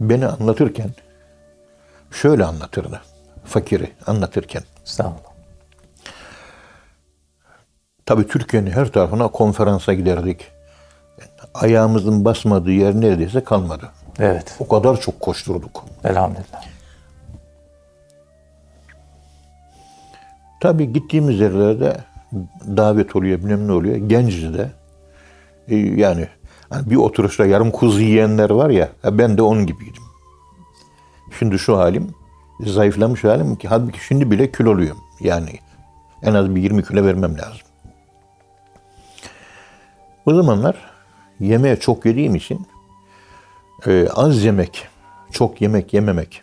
beni 0.00 0.26
anlatırken 0.26 0.90
şöyle 2.10 2.44
anlatırdı. 2.44 3.00
Fakiri 3.44 3.92
anlatırken. 4.06 4.62
Estağfurullah. 4.86 5.31
Tabii 8.12 8.26
Türkiye'nin 8.26 8.70
her 8.70 8.88
tarafına 8.88 9.28
konferansa 9.28 9.94
giderdik. 9.94 10.40
Ayağımızın 11.54 12.24
basmadığı 12.24 12.70
yer 12.70 12.94
neredeyse 12.94 13.44
kalmadı. 13.44 13.90
Evet. 14.18 14.56
O 14.60 14.68
kadar 14.68 15.00
çok 15.00 15.20
koşturduk. 15.20 15.84
Elhamdülillah. 16.04 16.62
Tabii 20.60 20.92
gittiğimiz 20.92 21.40
yerlerde 21.40 21.96
davet 22.76 23.16
oluyor, 23.16 23.38
bilmem 23.38 23.68
ne 23.68 23.72
oluyor. 23.72 23.96
Genciz 23.96 24.44
E, 25.68 25.76
yani 25.76 26.28
hani 26.70 26.90
bir 26.90 26.96
oturuşta 26.96 27.46
yarım 27.46 27.70
kuzu 27.70 28.00
yiyenler 28.00 28.50
var 28.50 28.70
ya, 28.70 28.88
ben 29.04 29.38
de 29.38 29.42
onun 29.42 29.66
gibiydim. 29.66 30.02
Şimdi 31.38 31.58
şu 31.58 31.78
halim, 31.78 32.14
zayıflamış 32.60 33.24
halim 33.24 33.56
ki 33.56 33.68
halbuki 33.68 34.04
şimdi 34.04 34.30
bile 34.30 34.52
kiloluyum. 34.52 34.98
Yani 35.20 35.58
en 36.22 36.34
az 36.34 36.54
bir 36.54 36.62
20 36.62 36.84
kilo 36.84 37.04
vermem 37.04 37.38
lazım. 37.38 37.71
O 40.26 40.34
zamanlar 40.34 40.76
yemeğe 41.40 41.76
çok 41.76 42.06
yediğim 42.06 42.34
için 42.34 42.66
e, 43.86 44.08
az 44.08 44.44
yemek, 44.44 44.88
çok 45.32 45.60
yemek 45.60 45.94
yememek 45.94 46.42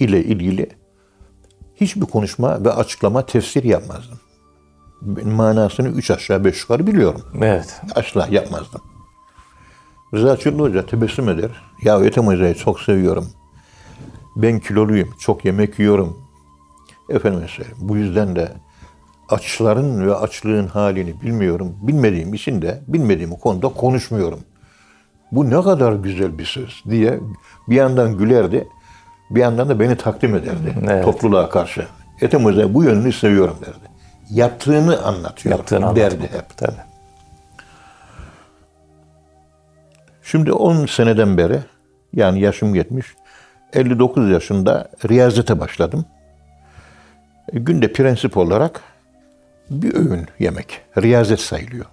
ile 0.00 0.24
ilgili 0.24 0.68
hiçbir 1.74 2.06
konuşma 2.06 2.64
ve 2.64 2.72
açıklama 2.72 3.26
tefsir 3.26 3.64
yapmazdım. 3.64 4.18
Manasını 5.24 5.88
üç 5.88 6.10
aşağı 6.10 6.44
beş 6.44 6.60
yukarı 6.62 6.86
biliyorum. 6.86 7.22
Evet. 7.42 7.80
Asla 7.94 8.28
yapmazdım. 8.30 8.80
Rıza 10.14 10.36
Çırlı 10.36 10.62
Hoca 10.62 10.86
tebessüm 10.86 11.28
eder. 11.28 11.50
Ya 11.82 12.04
Ethem 12.04 12.26
Hoca'yı 12.26 12.54
çok 12.54 12.80
seviyorum. 12.80 13.30
Ben 14.36 14.60
kiloluyum, 14.60 15.14
çok 15.18 15.44
yemek 15.44 15.78
yiyorum. 15.78 16.18
Efendim 17.08 17.48
söyleyeyim. 17.48 17.78
Bu 17.80 17.96
yüzden 17.96 18.36
de 18.36 18.52
açların 19.28 20.06
ve 20.06 20.14
açlığın 20.14 20.66
halini 20.66 21.20
bilmiyorum. 21.20 21.76
Bilmediğim 21.82 22.34
için 22.34 22.62
de 22.62 22.80
bilmediğim 22.88 23.30
konuda 23.30 23.68
konuşmuyorum. 23.68 24.40
Bu 25.32 25.50
ne 25.50 25.62
kadar 25.62 25.92
güzel 25.92 26.38
bir 26.38 26.44
söz 26.44 26.82
diye 26.90 27.20
bir 27.68 27.76
yandan 27.76 28.18
gülerdi, 28.18 28.68
bir 29.30 29.40
yandan 29.40 29.68
da 29.68 29.80
beni 29.80 29.96
takdim 29.96 30.34
ederdi 30.34 30.74
Evet. 30.84 31.04
topluluğa 31.04 31.48
karşı. 31.48 31.86
Ethem 32.20 32.44
Hoca 32.44 32.74
bu 32.74 32.84
yönünü 32.84 33.12
seviyorum 33.12 33.56
derdi. 33.60 33.94
Yaptığını 34.30 35.02
anlatıyor 35.02 35.56
Yaptığını 35.58 35.96
derdi 35.96 36.22
hep. 36.22 36.56
Tabii. 36.56 36.76
Şimdi 40.22 40.52
10 40.52 40.86
seneden 40.86 41.36
beri 41.38 41.58
yani 42.12 42.40
yaşım 42.40 42.74
yetmiş 42.74 43.06
59 43.72 44.30
yaşında 44.30 44.88
riyazete 45.08 45.60
başladım. 45.60 46.04
E, 47.52 47.58
Günde 47.58 47.92
prensip 47.92 48.36
olarak 48.36 48.80
bir 49.70 49.94
öğün 49.94 50.26
yemek. 50.38 50.80
Riyazet 51.02 51.40
sayılıyor. 51.40 51.84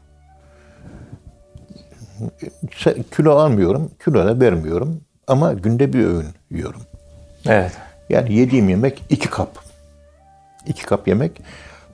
Kilo 3.16 3.32
almıyorum, 3.36 3.92
kilo 4.06 4.26
da 4.26 4.40
vermiyorum 4.40 5.02
ama 5.28 5.54
günde 5.54 5.94
bir 5.94 6.06
öğün 6.06 6.28
yiyorum. 6.52 6.82
Evet. 7.46 7.72
Yani 8.10 8.34
yediğim 8.34 8.70
yemek 8.70 9.04
iki 9.10 9.30
kap. 9.30 9.60
İki 10.68 10.86
kap 10.86 11.08
yemek. 11.08 11.42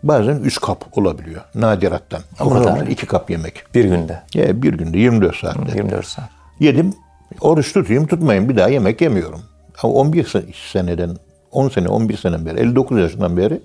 Bazen 0.04 0.36
üç 0.36 0.60
kap 0.62 0.98
olabiliyor 0.98 1.42
nadirattan. 1.56 2.22
Ama 2.40 2.54
kadar. 2.54 2.72
normal 2.72 2.88
iki 2.88 3.06
kap 3.06 3.30
yemek. 3.30 3.64
Bir 3.76 3.86
günde. 3.86 4.22
Ya 4.34 4.62
bir 4.62 4.74
günde 4.74 4.98
24 4.98 5.36
saatte. 5.36 5.78
24 5.78 6.06
saat. 6.06 6.30
Yedim. 6.60 6.94
Oruç 7.42 7.74
tutayım 7.74 8.08
tutmayayım 8.08 8.50
bir 8.50 8.58
daha 8.58 8.70
yemek 8.70 9.02
yemiyorum. 9.02 9.42
Ama 9.84 9.94
11 9.94 10.24
se- 10.24 10.72
seneden 10.72 11.18
10 11.52 11.70
sene 11.70 11.88
11 11.88 12.18
seneden 12.18 12.46
beri 12.46 12.60
59 12.60 13.00
yaşından 13.00 13.38
beri 13.38 13.62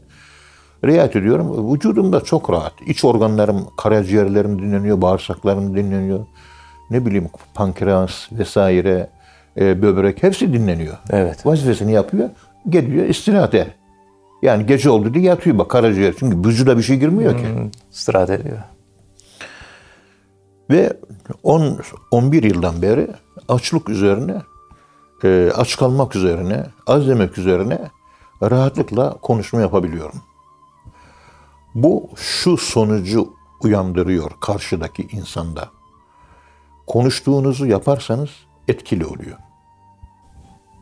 riayet 0.85 1.17
ediyorum. 1.17 1.75
Vücudum 1.75 2.13
da 2.13 2.21
çok 2.21 2.51
rahat. 2.51 2.73
İç 2.87 3.05
organlarım, 3.05 3.67
karaciğerlerim 3.77 4.59
dinleniyor, 4.63 5.01
bağırsaklarım 5.01 5.77
dinleniyor. 5.77 6.27
Ne 6.91 7.07
bileyim 7.07 7.29
pankreas 7.55 8.33
vesaire, 8.33 9.11
e, 9.61 9.83
böbrek 9.83 10.23
hepsi 10.23 10.53
dinleniyor. 10.53 10.97
Evet. 11.11 11.47
Vazifesini 11.47 11.93
yapıyor. 11.93 12.29
Geliyor 12.69 13.07
istirahate. 13.07 13.75
Yani 14.43 14.67
gece 14.67 14.91
oldu 14.91 15.15
diye 15.15 15.25
yatıyor 15.25 15.59
bak 15.59 15.71
karaciğer. 15.71 16.15
Çünkü 16.19 16.49
vücuda 16.49 16.79
bir 16.79 16.83
şey 16.83 16.97
girmiyor 16.97 17.39
ki. 17.39 17.45
İstirahat 17.93 18.31
ediyor. 18.31 18.59
Ve 20.71 20.93
10 21.43 21.79
11 22.11 22.43
yıldan 22.43 22.83
beri 22.83 23.09
açlık 23.49 23.89
üzerine, 23.89 24.35
e, 25.25 25.51
aç 25.57 25.77
kalmak 25.77 26.17
üzerine, 26.17 26.65
az 26.87 27.07
yemek 27.07 27.39
üzerine 27.39 27.79
rahatlıkla 28.43 29.17
konuşma 29.23 29.61
yapabiliyorum. 29.61 30.23
Bu 31.75 32.11
şu 32.17 32.57
sonucu 32.57 33.35
uyandırıyor 33.63 34.31
karşıdaki 34.41 35.03
insanda. 35.13 35.69
Konuştuğunuzu 36.87 37.67
yaparsanız 37.67 38.31
etkili 38.69 39.07
oluyor. 39.07 39.37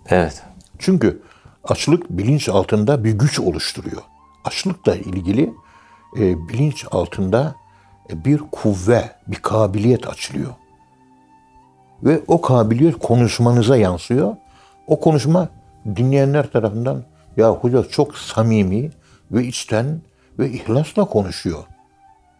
Evet. 0.06 0.42
Çünkü 0.78 1.22
açlık 1.64 2.10
bilinç 2.10 2.48
altında 2.48 3.04
bir 3.04 3.12
güç 3.12 3.40
oluşturuyor. 3.40 4.02
Açlıkla 4.44 4.96
ilgili 4.96 5.54
e, 6.16 6.48
bilinç 6.48 6.86
altında 6.90 7.54
e, 8.10 8.24
bir 8.24 8.38
kuvve, 8.52 9.10
bir 9.26 9.36
kabiliyet 9.36 10.08
açılıyor. 10.08 10.54
Ve 12.02 12.20
o 12.26 12.40
kabiliyet 12.40 12.98
konuşmanıza 12.98 13.76
yansıyor. 13.76 14.36
O 14.86 15.00
konuşma 15.00 15.48
dinleyenler 15.96 16.50
tarafından 16.52 17.04
ya 17.36 17.50
hoca 17.50 17.88
çok 17.88 18.18
samimi 18.18 18.90
ve 19.30 19.44
içten 19.44 20.00
ve 20.40 20.50
ihlasla 20.50 21.04
konuşuyor 21.04 21.64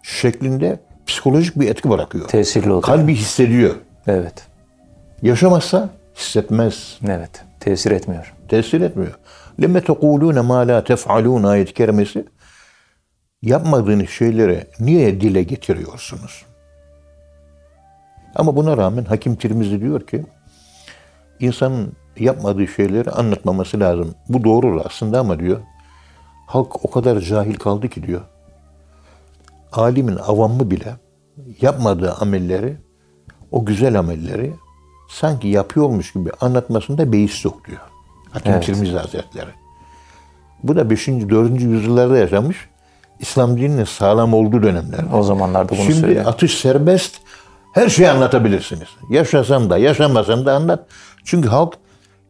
şeklinde 0.03 0.81
psikolojik 1.07 1.61
bir 1.61 1.69
etki 1.69 1.91
bırakıyor. 1.91 2.29
Tesirli 2.29 2.67
oluyor. 2.67 2.83
Kalbi 2.83 3.15
hissediyor. 3.15 3.75
Evet. 4.07 4.47
Yaşamazsa 5.23 5.91
hissetmez. 6.17 6.99
Evet. 7.09 7.45
Tesir 7.61 7.91
etmiyor. 7.91 8.35
tesir 8.49 8.81
etmiyor. 8.81 9.19
Lemme 9.63 9.81
tekulune 9.81 10.41
ma 10.41 10.69
la 10.69 10.85
tef'alun 10.85 11.43
ayet 11.43 11.75
kerimesi 11.75 12.25
yapmadığınız 13.43 14.09
şeyleri 14.09 14.67
niye 14.81 15.21
dile 15.21 15.43
getiriyorsunuz? 15.43 16.45
Ama 18.35 18.57
buna 18.57 18.77
rağmen 18.77 19.05
Hakim 19.05 19.37
Tirmizi 19.37 19.81
diyor 19.81 20.07
ki 20.07 20.25
insanın 21.41 21.93
yapmadığı 22.19 22.69
şeyleri 22.69 23.11
anlatmaması 23.11 23.81
lazım. 23.81 24.15
Bu 24.29 24.45
doğru 24.45 24.83
aslında 24.85 25.21
ama 25.21 25.41
diyor 25.41 25.61
halk 26.51 26.85
o 26.85 26.91
kadar 26.91 27.21
cahil 27.21 27.55
kaldı 27.55 27.89
ki 27.89 28.07
diyor 28.07 28.21
alimin 29.73 30.17
avamı 30.17 30.71
bile 30.71 30.97
yapmadığı 31.61 32.13
amelleri 32.13 32.77
o 33.51 33.65
güzel 33.65 33.99
amelleri 33.99 34.53
sanki 35.09 35.49
yapıyormuş 35.49 36.13
gibi 36.13 36.31
anlatmasında 36.41 37.13
beis 37.13 37.45
yok 37.45 37.67
diyor. 37.67 37.81
Hakim 38.31 38.53
Evet. 38.53 38.65
Tirmizi 38.67 38.97
Hazretleri. 38.97 39.51
Bu 40.63 40.77
da 40.77 40.91
5. 40.91 41.09
4. 41.09 41.61
yüzyıllarda 41.61 42.19
yaşamış. 42.19 42.69
İslam 43.19 43.57
dininin 43.57 43.85
sağlam 43.85 44.35
olduğu 44.35 44.63
dönemler. 44.63 45.01
O 45.15 45.23
zamanlarda 45.23 45.69
bunu 45.69 45.79
Şimdi 45.79 46.01
söylüyor. 46.01 46.25
atış 46.27 46.59
serbest. 46.59 47.17
Her 47.75 47.89
şeyi 47.89 48.11
anlatabilirsiniz. 48.11 48.89
Yaşasam 49.11 49.71
da 49.71 49.79
yaşamasam 49.79 50.47
da 50.47 50.55
anlat. 50.55 50.87
Çünkü 51.25 51.49
halk 51.49 51.75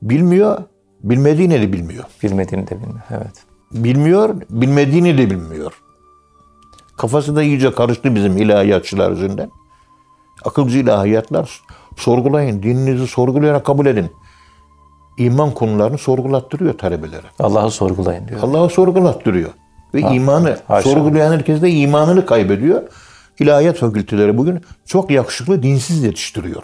bilmiyor, 0.03 0.63
bilmediğini 1.03 1.61
de 1.61 1.73
bilmiyor. 1.73 2.05
Bilmediğini 2.23 2.67
de 2.67 2.71
bilmiyor. 2.71 3.01
Evet. 3.11 3.50
Bilmiyor, 3.73 4.35
bilmediğini 4.51 5.19
de 5.19 5.31
bilmiyor. 5.31 5.73
Kafası 6.97 7.37
da 7.37 7.43
iyice 7.43 7.73
karıştı 7.73 8.15
bizim 8.15 8.37
ilahiyatçılar 8.37 9.11
yüzünden. 9.11 9.51
Akılcı 10.45 10.79
ilahiyatlar 10.79 11.61
sorgulayın, 11.97 12.63
dininizi 12.63 13.07
sorgulayarak 13.07 13.65
kabul 13.67 13.87
edin. 13.87 14.11
İman 15.19 15.51
konularını 15.55 15.99
sorgulattırıyor 15.99 16.79
talebelere. 16.79 17.27
Allah'ı 17.39 17.71
sorgulayın 17.71 18.29
diyor. 18.29 18.43
Allah'ı 18.43 18.69
sorgulattırıyor. 18.69 19.51
Ve 19.95 20.01
imanı, 20.01 20.59
haşa. 20.69 20.91
sorgulayan 20.91 21.33
herkes 21.33 21.63
de 21.63 21.71
imanını 21.71 22.27
kaybediyor. 22.27 22.83
İlahiyat 23.39 23.77
fakülteleri 23.77 24.39
bugün 24.39 24.61
çok 24.87 25.11
yakışıklı 25.11 25.63
dinsiz 25.63 26.03
yetiştiriyor. 26.03 26.63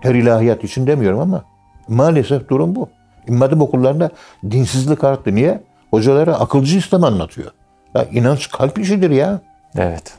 Her 0.00 0.14
ilahiyat 0.14 0.64
için 0.64 0.86
demiyorum 0.86 1.20
ama 1.20 1.44
maalesef 1.88 2.48
durum 2.48 2.74
bu. 2.74 2.88
Hatip 3.38 3.60
okullarında 3.60 4.10
dinsizlik 4.50 5.04
arttı. 5.04 5.34
Niye? 5.34 5.60
Hocalara 5.90 6.34
akılcı 6.34 6.78
İslam 6.78 7.04
anlatıyor. 7.04 7.50
Ya 7.94 8.04
inanç 8.04 8.48
kalp 8.48 8.78
işidir 8.78 9.10
ya. 9.10 9.40
Evet. 9.76 10.14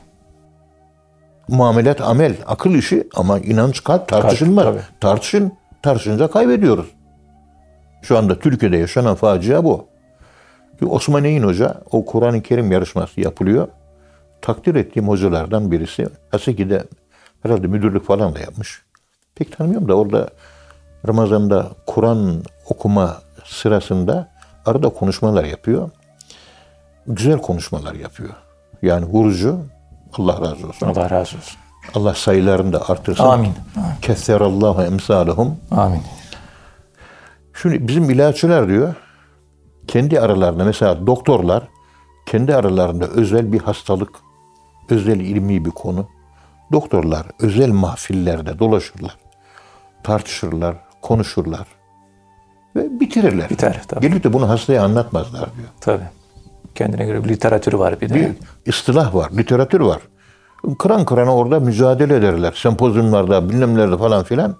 Muamelat 1.48 2.00
amel, 2.00 2.36
akıl 2.46 2.74
işi 2.74 3.08
ama 3.14 3.38
inanç 3.38 3.84
kalp 3.84 4.08
tartışılmaz. 4.08 4.64
tabii. 4.64 4.80
Tartışın. 5.00 5.52
tartışınca 5.82 6.30
kaybediyoruz. 6.30 6.86
Şu 8.02 8.18
anda 8.18 8.38
Türkiye'de 8.38 8.76
yaşanan 8.76 9.14
facia 9.14 9.64
bu. 9.64 9.86
Osman 10.86 11.24
Eyin 11.24 11.42
Hoca 11.42 11.82
o 11.90 12.04
Kur'an-ı 12.04 12.42
Kerim 12.42 12.72
yarışması 12.72 13.20
yapılıyor. 13.20 13.68
Takdir 14.40 14.74
ettiğim 14.74 15.08
hocalardan 15.08 15.70
birisi. 15.70 16.06
Haseki'de 16.30 16.84
herhalde 17.42 17.66
müdürlük 17.66 18.06
falan 18.06 18.34
da 18.34 18.38
yapmış. 18.38 18.82
Pek 19.34 19.56
tanımıyorum 19.56 19.88
da 19.88 19.94
orada 19.94 20.28
Ramazan'da 21.08 21.66
Kur'an 21.86 22.42
okuma 22.66 23.16
sırasında 23.44 24.28
arada 24.66 24.88
konuşmalar 24.88 25.44
yapıyor. 25.44 25.90
Güzel 27.06 27.38
konuşmalar 27.38 27.94
yapıyor. 27.94 28.30
Yani 28.82 29.06
vurucu. 29.06 29.58
Allah 30.18 30.40
razı 30.40 30.68
olsun. 30.68 30.86
Allah 30.86 31.10
razı 31.10 31.36
olsun. 31.36 31.58
Allah 31.94 32.14
sayılarını 32.14 32.72
da 32.72 32.88
artırsın. 32.90 33.24
Amin. 33.24 33.52
Kesserallahu 34.02 34.82
emsalahum. 34.82 35.56
Amin. 35.70 36.02
Şimdi 37.62 37.88
bizim 37.88 38.10
ilaççılar 38.10 38.68
diyor 38.68 38.94
kendi 39.86 40.20
aralarında 40.20 40.64
mesela 40.64 41.06
doktorlar 41.06 41.62
kendi 42.26 42.54
aralarında 42.54 43.06
özel 43.06 43.52
bir 43.52 43.60
hastalık, 43.60 44.10
özel 44.90 45.20
ilmi 45.20 45.64
bir 45.64 45.70
konu. 45.70 46.08
Doktorlar 46.72 47.26
özel 47.40 47.70
mahfillerde 47.70 48.58
dolaşırlar, 48.58 49.16
tartışırlar, 50.02 50.76
konuşurlar 51.02 51.66
ve 52.76 53.00
bitirirler. 53.00 53.50
Biter, 53.50 53.82
tabii. 53.88 54.00
Gelip 54.00 54.24
de 54.24 54.32
bunu 54.32 54.48
hastaya 54.48 54.84
anlatmazlar 54.84 55.40
diyor. 55.56 55.68
Tabii. 55.80 56.04
Kendine 56.74 57.04
göre 57.04 57.24
bir 57.24 57.28
literatürü 57.28 57.78
var 57.78 58.00
bir 58.00 58.08
de. 58.08 58.14
Bir 58.14 58.32
istilah 58.66 59.14
var, 59.14 59.30
literatür 59.36 59.80
var. 59.80 59.98
Kıran 60.78 61.04
kırana 61.04 61.36
orada 61.36 61.60
mücadele 61.60 62.16
ederler. 62.16 62.52
Sempozyumlarda, 62.56 63.48
bilmemlerde 63.48 63.98
falan 63.98 64.24
filan. 64.24 64.56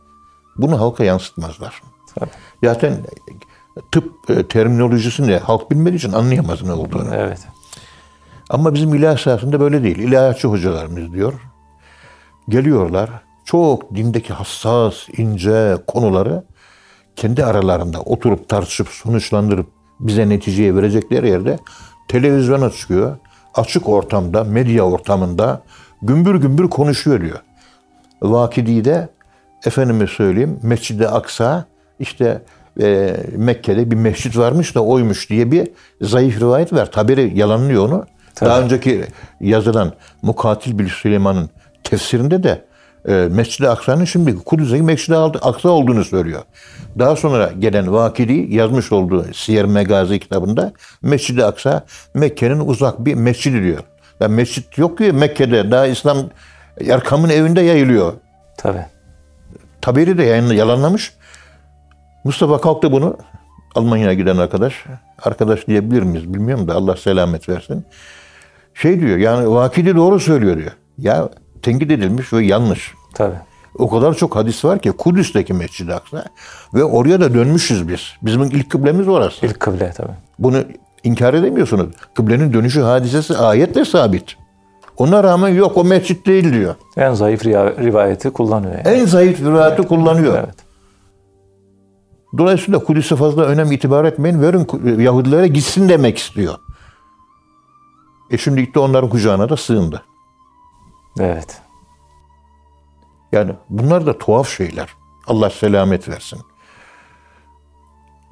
Bunu 0.56 0.80
halka 0.80 1.04
yansıtmazlar. 1.04 1.82
Tabii. 2.14 2.30
Zaten 2.64 2.96
tıp 3.92 4.30
e, 4.30 4.48
terminolojisini 4.48 5.36
halk 5.36 5.70
bilmediği 5.70 5.96
için 5.96 6.12
anlayamaz 6.12 6.62
ne 6.62 6.72
olduğunu. 6.72 7.14
Evet. 7.14 7.38
Ama 8.50 8.74
bizim 8.74 8.94
ilahi 8.94 9.22
sahasında 9.22 9.60
böyle 9.60 9.82
değil. 9.82 9.98
İlahiyatçı 9.98 10.48
hocalarımız 10.48 11.12
diyor. 11.12 11.32
Geliyorlar. 12.48 13.10
Çok 13.44 13.94
dindeki 13.94 14.32
hassas, 14.32 14.94
ince 15.16 15.76
konuları 15.86 16.44
kendi 17.16 17.44
aralarında 17.44 18.00
oturup 18.00 18.48
tartışıp 18.48 18.88
sonuçlandırıp 18.88 19.66
bize 20.00 20.28
neticeye 20.28 20.76
verecekleri 20.76 21.28
yerde 21.28 21.58
televizyona 22.08 22.70
çıkıyor. 22.70 23.16
Açık 23.54 23.88
ortamda, 23.88 24.44
medya 24.44 24.82
ortamında 24.82 25.62
gümbür 26.02 26.34
gümbür 26.34 26.70
konuşuyor 26.70 27.20
diyor. 27.20 27.38
Vakidi'de 28.22 29.08
efendime 29.66 30.06
söyleyeyim 30.06 30.60
Mescid-i 30.62 31.08
Aksa 31.08 31.64
işte 31.98 32.42
e, 32.80 33.16
Mekke'de 33.36 33.90
bir 33.90 33.96
mescit 33.96 34.36
varmış 34.36 34.74
da 34.74 34.84
oymuş 34.84 35.30
diye 35.30 35.52
bir 35.52 35.68
zayıf 36.00 36.40
rivayet 36.40 36.72
var. 36.72 36.92
Tabiri 36.92 37.38
yalanlıyor 37.38 37.88
onu. 37.88 38.06
Daha 38.40 38.60
önceki 38.60 39.04
yazılan 39.40 39.92
Mukatil 40.22 40.78
Bil 40.78 40.88
Süleyman'ın 40.88 41.50
tefsirinde 41.84 42.42
de 42.42 42.64
Mescid-i 43.08 43.68
Aksa'nın 43.68 44.04
şimdi 44.04 44.36
Kudüs'teki 44.36 44.82
Mescid-i 44.82 45.16
Aksa 45.16 45.68
olduğunu 45.68 46.04
söylüyor. 46.04 46.42
Daha 46.98 47.16
sonra 47.16 47.52
gelen 47.58 47.92
Vakidi 47.92 48.54
yazmış 48.54 48.92
olduğu 48.92 49.34
Siyer 49.34 49.64
Megazi 49.64 50.18
kitabında 50.18 50.72
Mescid-i 51.02 51.44
Aksa 51.44 51.84
Mekke'nin 52.14 52.60
uzak 52.60 53.04
bir 53.04 53.14
mescidi 53.14 53.62
diyor. 53.62 53.82
Yani 54.20 54.34
mescit 54.34 54.78
yok 54.78 54.98
ki 54.98 55.12
Mekke'de. 55.12 55.70
Daha 55.70 55.86
İslam 55.86 56.18
Erkam'ın 56.88 57.28
evinde 57.28 57.60
yayılıyor. 57.60 58.12
Tabii. 58.56 58.86
Taberi 59.80 60.18
de 60.18 60.24
yayınla, 60.24 60.54
yalanlamış. 60.54 61.14
Mustafa 62.24 62.60
kalktı 62.60 62.92
bunu. 62.92 63.16
Almanya'ya 63.74 64.14
giden 64.14 64.36
arkadaş. 64.36 64.84
Arkadaş 65.22 65.66
diyebilir 65.66 66.02
miyiz 66.02 66.34
bilmiyorum 66.34 66.68
da 66.68 66.74
Allah 66.74 66.96
selamet 66.96 67.48
versin. 67.48 67.84
Şey 68.74 69.00
diyor 69.00 69.18
yani 69.18 69.50
Vakidi 69.50 69.96
doğru 69.96 70.20
söylüyor 70.20 70.56
diyor. 70.56 70.72
Ya 70.98 71.28
tenkit 71.62 71.90
edilmiş 71.90 72.32
ve 72.32 72.44
yanlış. 72.44 72.94
Tabii. 73.14 73.36
O 73.78 73.90
kadar 73.90 74.14
çok 74.14 74.36
hadis 74.36 74.64
var 74.64 74.78
ki 74.78 74.92
Kudüs'teki 74.92 75.54
Mescid-i 75.54 75.94
Aksa 75.94 76.24
ve 76.74 76.84
oraya 76.84 77.20
da 77.20 77.34
dönmüşüz 77.34 77.88
biz. 77.88 78.00
Bizim 78.22 78.42
ilk 78.42 78.70
kıblemiz 78.70 79.08
orası. 79.08 79.46
İlk 79.46 79.60
kıble 79.60 79.92
tabii. 79.96 80.12
Bunu 80.38 80.58
inkar 81.04 81.34
edemiyorsunuz. 81.34 81.86
Kıblenin 82.14 82.52
dönüşü 82.52 82.80
hadisesi 82.80 83.36
ayetle 83.36 83.84
sabit. 83.84 84.36
Ona 84.96 85.24
rağmen 85.24 85.48
yok 85.48 85.76
o 85.76 85.84
mescit 85.84 86.26
değil 86.26 86.52
diyor. 86.52 86.74
En 86.96 87.14
zayıf 87.14 87.46
rivayeti 87.46 88.30
kullanıyor. 88.30 88.72
Yani. 88.72 88.88
En 88.88 89.04
zayıf 89.06 89.40
rivayeti 89.40 89.82
kullanıyor. 89.82 90.38
Evet. 90.38 90.54
Dolayısıyla 92.38 92.78
Kudüs'e 92.78 93.16
fazla 93.16 93.42
önem 93.42 93.72
itibar 93.72 94.04
etmeyin. 94.04 94.42
Verin 94.42 95.00
Yahudilere 95.00 95.48
gitsin 95.48 95.88
demek 95.88 96.18
istiyor. 96.18 96.54
E 98.30 98.38
şimdi 98.38 98.64
gitti 98.64 98.78
onların 98.78 99.10
kucağına 99.10 99.48
da 99.48 99.56
sığındı. 99.56 100.02
Evet. 101.20 101.62
Yani 103.32 103.54
bunlar 103.68 104.06
da 104.06 104.18
tuhaf 104.18 104.48
şeyler. 104.48 104.88
Allah 105.26 105.50
selamet 105.50 106.08
versin. 106.08 106.40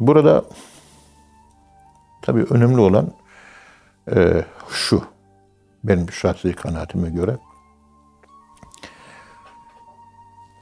Burada 0.00 0.44
tabii 2.22 2.46
önemli 2.50 2.80
olan 2.80 3.12
e, 4.14 4.44
şu. 4.70 5.04
Benim 5.84 6.12
şahsi 6.12 6.52
kanaatime 6.52 7.10
göre. 7.10 7.38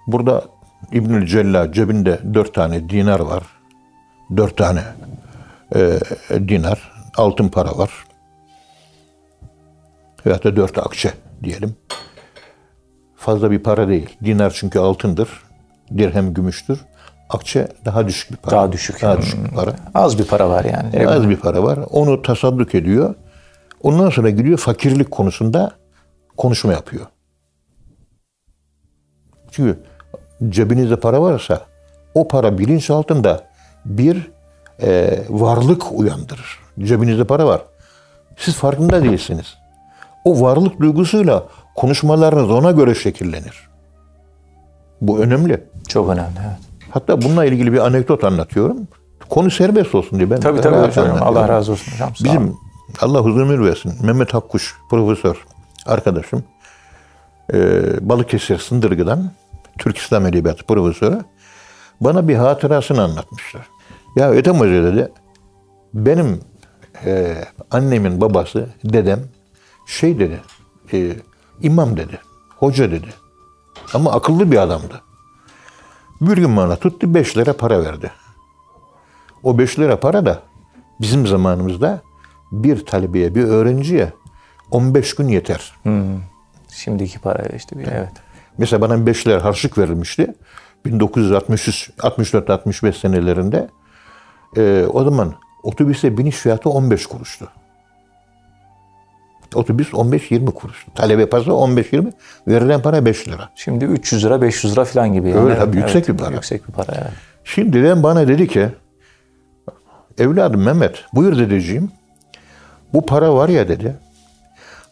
Burada 0.06 0.44
İbnül 0.92 1.26
Cella 1.26 1.72
cebinde 1.72 2.20
dört 2.34 2.54
tane 2.54 2.88
dinar 2.88 3.20
var. 3.20 3.42
Dört 4.36 4.56
tane 4.56 4.84
e, 5.74 5.98
dinar, 6.30 6.92
altın 7.16 7.48
para 7.48 7.78
var. 7.78 8.07
Veyahut 10.26 10.44
da 10.44 10.56
dört 10.56 10.78
akçe 10.78 11.12
diyelim 11.42 11.76
fazla 13.18 13.50
bir 13.50 13.58
para 13.58 13.88
değil. 13.88 14.16
Dinar 14.24 14.50
çünkü 14.50 14.78
altındır. 14.78 15.28
Dirhem 15.98 16.34
gümüştür. 16.34 16.80
Akçe 17.28 17.68
daha 17.84 18.08
düşük 18.08 18.30
bir 18.30 18.36
para. 18.36 18.56
Daha 18.56 18.72
düşük. 18.72 19.02
Daha 19.02 19.18
düşük 19.18 19.44
bir 19.44 19.54
para. 19.54 19.74
Az 19.94 20.18
bir 20.18 20.24
para 20.24 20.50
var 20.50 20.64
yani. 20.64 21.08
Az 21.08 21.28
bir 21.28 21.36
para 21.36 21.62
var. 21.62 21.78
Onu 21.90 22.22
tasadduk 22.22 22.74
ediyor. 22.74 23.14
Ondan 23.82 24.10
sonra 24.10 24.30
gidiyor 24.30 24.58
fakirlik 24.58 25.10
konusunda 25.10 25.72
konuşma 26.36 26.72
yapıyor. 26.72 27.06
Çünkü 29.50 29.78
cebinizde 30.48 30.96
para 30.96 31.22
varsa 31.22 31.60
o 32.14 32.28
para 32.28 32.58
bilinç 32.58 32.90
altında 32.90 33.44
bir 33.84 34.30
e, 34.82 35.18
varlık 35.28 35.92
uyandırır. 35.92 36.58
Cebinizde 36.78 37.24
para 37.24 37.46
var. 37.46 37.62
Siz 38.36 38.54
farkında 38.54 39.02
değilsiniz. 39.04 39.58
O 40.28 40.40
varlık 40.40 40.80
duygusuyla 40.80 41.46
konuşmalarınız 41.76 42.50
ona 42.50 42.70
göre 42.70 42.94
şekillenir. 42.94 43.68
Bu 45.00 45.18
önemli. 45.18 45.64
Çok 45.88 46.10
önemli. 46.10 46.30
Evet. 46.46 46.58
Hatta 46.90 47.22
bununla 47.22 47.44
ilgili 47.44 47.72
bir 47.72 47.78
anekdot 47.78 48.24
anlatıyorum. 48.24 48.76
Konu 49.28 49.50
serbest 49.50 49.94
olsun 49.94 50.18
diye 50.18 50.30
ben 50.30 50.40
Tabii 50.40 50.60
tabii 50.60 50.86
hocam. 50.86 51.22
Allah 51.22 51.48
razı 51.48 51.72
olsun 51.72 51.92
hocam. 51.92 52.16
Sağ 52.16 52.24
Bizim. 52.24 52.56
Allah 53.00 53.20
huzur 53.20 53.40
ömür 53.40 53.66
versin. 53.66 53.92
Mehmet 54.02 54.34
Hakkuş 54.34 54.76
profesör 54.90 55.44
arkadaşım. 55.86 56.44
Ee, 57.52 58.08
Balıkesir 58.08 58.58
Sındırgı'dan 58.58 59.30
Türk 59.78 59.98
İslam 59.98 60.26
Edebiyatı 60.26 60.66
profesörü 60.66 61.18
bana 62.00 62.28
bir 62.28 62.34
hatırasını 62.34 63.02
anlatmışlar. 63.02 63.68
Ya 64.16 64.34
Ethem 64.34 64.54
Hoca 64.54 64.84
dedi 64.84 65.12
benim 65.94 66.40
e, 67.04 67.34
annemin 67.70 68.20
babası 68.20 68.66
dedem 68.84 69.20
şey 69.88 70.18
dedi 70.18 70.40
e, 70.92 71.16
imam 71.62 71.96
dedi 71.96 72.20
hoca 72.56 72.90
dedi 72.90 73.08
ama 73.94 74.12
akıllı 74.12 74.52
bir 74.52 74.56
adamdı. 74.56 75.02
Bir 76.20 76.36
gün 76.36 76.56
bana 76.56 76.76
tuttu 76.76 77.14
5 77.14 77.36
lira 77.36 77.52
para 77.52 77.84
verdi. 77.84 78.12
O 79.42 79.58
5 79.58 79.78
lira 79.78 80.00
para 80.00 80.26
da 80.26 80.42
bizim 81.00 81.26
zamanımızda 81.26 82.02
bir 82.52 82.86
talebeye, 82.86 83.34
bir 83.34 83.44
öğrenciye 83.44 84.12
15 84.70 85.14
gün 85.14 85.28
yeter. 85.28 85.72
Şimdiki 86.68 87.18
para 87.18 87.42
işte 87.56 87.78
bir 87.78 87.86
evet. 87.86 88.12
Mesela 88.58 88.80
bana 88.80 89.06
5 89.06 89.26
lira 89.26 89.44
harçlık 89.44 89.78
verilmişti. 89.78 90.34
1963, 90.84 91.90
64-65 91.98 92.92
senelerinde. 92.92 93.68
Ee, 94.56 94.86
o 94.92 95.04
zaman 95.04 95.34
otobüse 95.62 96.18
biniş 96.18 96.36
fiyatı 96.36 96.70
15 96.70 97.06
kuruştu. 97.06 97.48
Otobüs 99.54 99.92
15-20 99.92 100.46
kuruştu. 100.46 100.90
Talebe 100.94 101.26
parası 101.26 101.50
15-20, 101.50 102.12
verilen 102.48 102.82
para 102.82 103.04
5 103.04 103.28
lira. 103.28 103.50
Şimdi 103.54 103.84
300 103.84 104.24
lira 104.24 104.42
500 104.42 104.72
lira 104.72 104.84
falan 104.84 105.12
gibi. 105.12 105.30
Yani. 105.30 105.40
Öyle 105.40 105.56
tabii, 105.56 105.76
yüksek 105.76 106.08
bir 106.08 106.16
para. 106.16 106.34
Yüksek 106.34 106.68
bir 106.68 106.72
para 106.72 106.92
evet. 106.92 107.12
Şimdi 107.44 107.72
dedem 107.72 108.02
bana 108.02 108.28
dedi 108.28 108.48
ki, 108.48 108.68
evladım 110.18 110.62
Mehmet, 110.62 111.04
buyur 111.14 111.38
dedeciğim. 111.38 111.90
Bu 112.94 113.06
para 113.06 113.34
var 113.34 113.48
ya 113.48 113.68
dedi. 113.68 113.96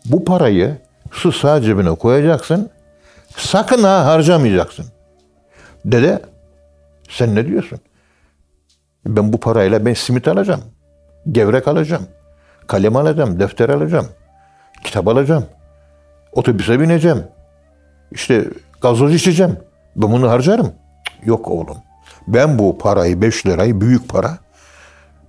Bu 0.04 0.24
parayı 0.24 0.76
su 1.12 1.32
sağ 1.32 1.62
cebine 1.62 1.94
koyacaksın. 1.94 2.70
Sakın 3.36 3.82
ha 3.82 4.04
harcamayacaksın. 4.04 4.86
Dede 5.84 6.20
Sen 7.08 7.34
ne 7.34 7.46
diyorsun? 7.46 7.78
Ben 9.06 9.32
bu 9.32 9.40
parayla 9.40 9.86
ben 9.86 9.94
simit 9.94 10.28
alacağım. 10.28 10.62
Gevrek 11.32 11.68
alacağım. 11.68 12.06
Kalem 12.66 12.96
alacağım, 12.96 13.40
defter 13.40 13.68
alacağım. 13.68 14.08
Kitap 14.84 15.08
alacağım. 15.08 15.46
Otobüse 16.32 16.80
bineceğim. 16.80 17.24
İşte 18.12 18.44
gazoz 18.80 19.14
içeceğim. 19.14 19.56
Ben 19.96 20.12
bunu 20.12 20.30
harcarım. 20.30 20.72
Yok 21.24 21.48
oğlum. 21.48 21.76
Ben 22.28 22.58
bu 22.58 22.78
parayı 22.78 23.22
5 23.22 23.46
lirayı 23.46 23.80
büyük 23.80 24.08
para. 24.08 24.38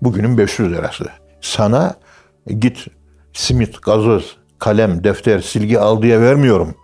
Bugünün 0.02 0.38
500 0.38 0.72
lirası. 0.72 1.06
Sana 1.42 1.96
git 2.60 2.88
simit, 3.34 3.82
gazoz, 3.82 4.38
kalem, 4.60 5.04
defter, 5.04 5.40
silgi 5.40 5.80
al 5.80 6.02
diye 6.02 6.22
vermiyorum. 6.22 6.76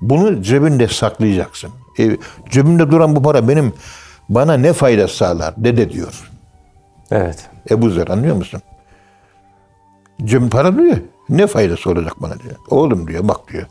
Bunu 0.00 0.42
cebinde 0.42 0.88
saklayacaksın. 0.88 1.70
E, 1.98 2.16
cebimde 2.50 2.90
duran 2.90 3.16
bu 3.16 3.22
para 3.22 3.48
benim 3.48 3.72
bana 4.28 4.54
ne 4.54 4.72
fayda 4.72 5.08
sağlar 5.08 5.54
dede 5.56 5.90
diyor. 5.90 6.30
Evet. 7.10 7.50
Ebu 7.70 7.90
Zer 7.90 8.08
anlıyor 8.08 8.36
musun? 8.36 8.60
Cem 10.24 10.50
para 10.50 10.78
diyor. 10.78 10.96
Ne 11.28 11.46
faydası 11.46 11.90
olacak 11.90 12.22
bana 12.22 12.38
diyor. 12.40 12.56
Oğlum 12.70 13.08
diyor 13.08 13.28
bak 13.28 13.52
diyor. 13.52 13.66